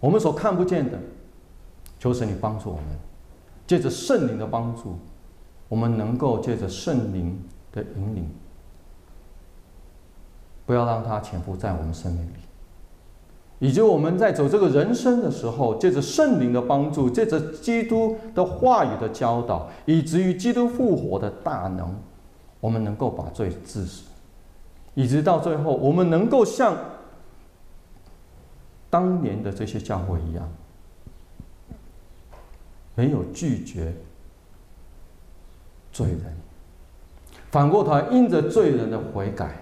[0.00, 0.98] 我们所看不见的，
[1.98, 2.84] 求神你帮助我们，
[3.66, 4.98] 借着圣灵的帮助，
[5.68, 7.42] 我们能够借着圣灵
[7.72, 8.28] 的引领，
[10.64, 12.32] 不要让它潜伏在我们生命里。
[13.60, 21.92] 以及我们在走这个人生的时候，借着圣灵的帮助，借着基督的话语的教导，以至于基督复活的大能，
[22.60, 24.04] 我们能够把罪治死，
[24.94, 26.76] 以直到最后，我们能够像
[28.88, 30.48] 当年的这些教会一样，
[32.94, 33.92] 没有拒绝
[35.98, 36.20] 罪人，
[37.50, 39.56] 反过头因着罪人的悔改，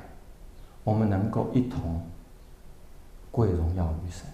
[0.85, 2.03] 我们能够一同。
[3.31, 4.27] 归荣耀于神，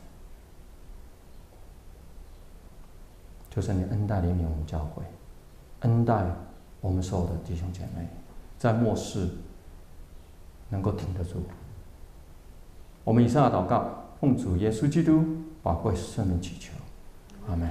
[3.50, 5.02] 就是你恩待怜悯我们教会，
[5.80, 6.24] 恩待
[6.80, 8.06] 我们所有的弟兄姐妹，
[8.60, 9.28] 在末世
[10.68, 11.42] 能够挺得住。
[13.02, 13.90] 我们以上的祷告，
[14.20, 15.24] 奉主耶稣基督
[15.64, 16.72] 宝贵圣名祈求，
[17.48, 17.68] 阿门。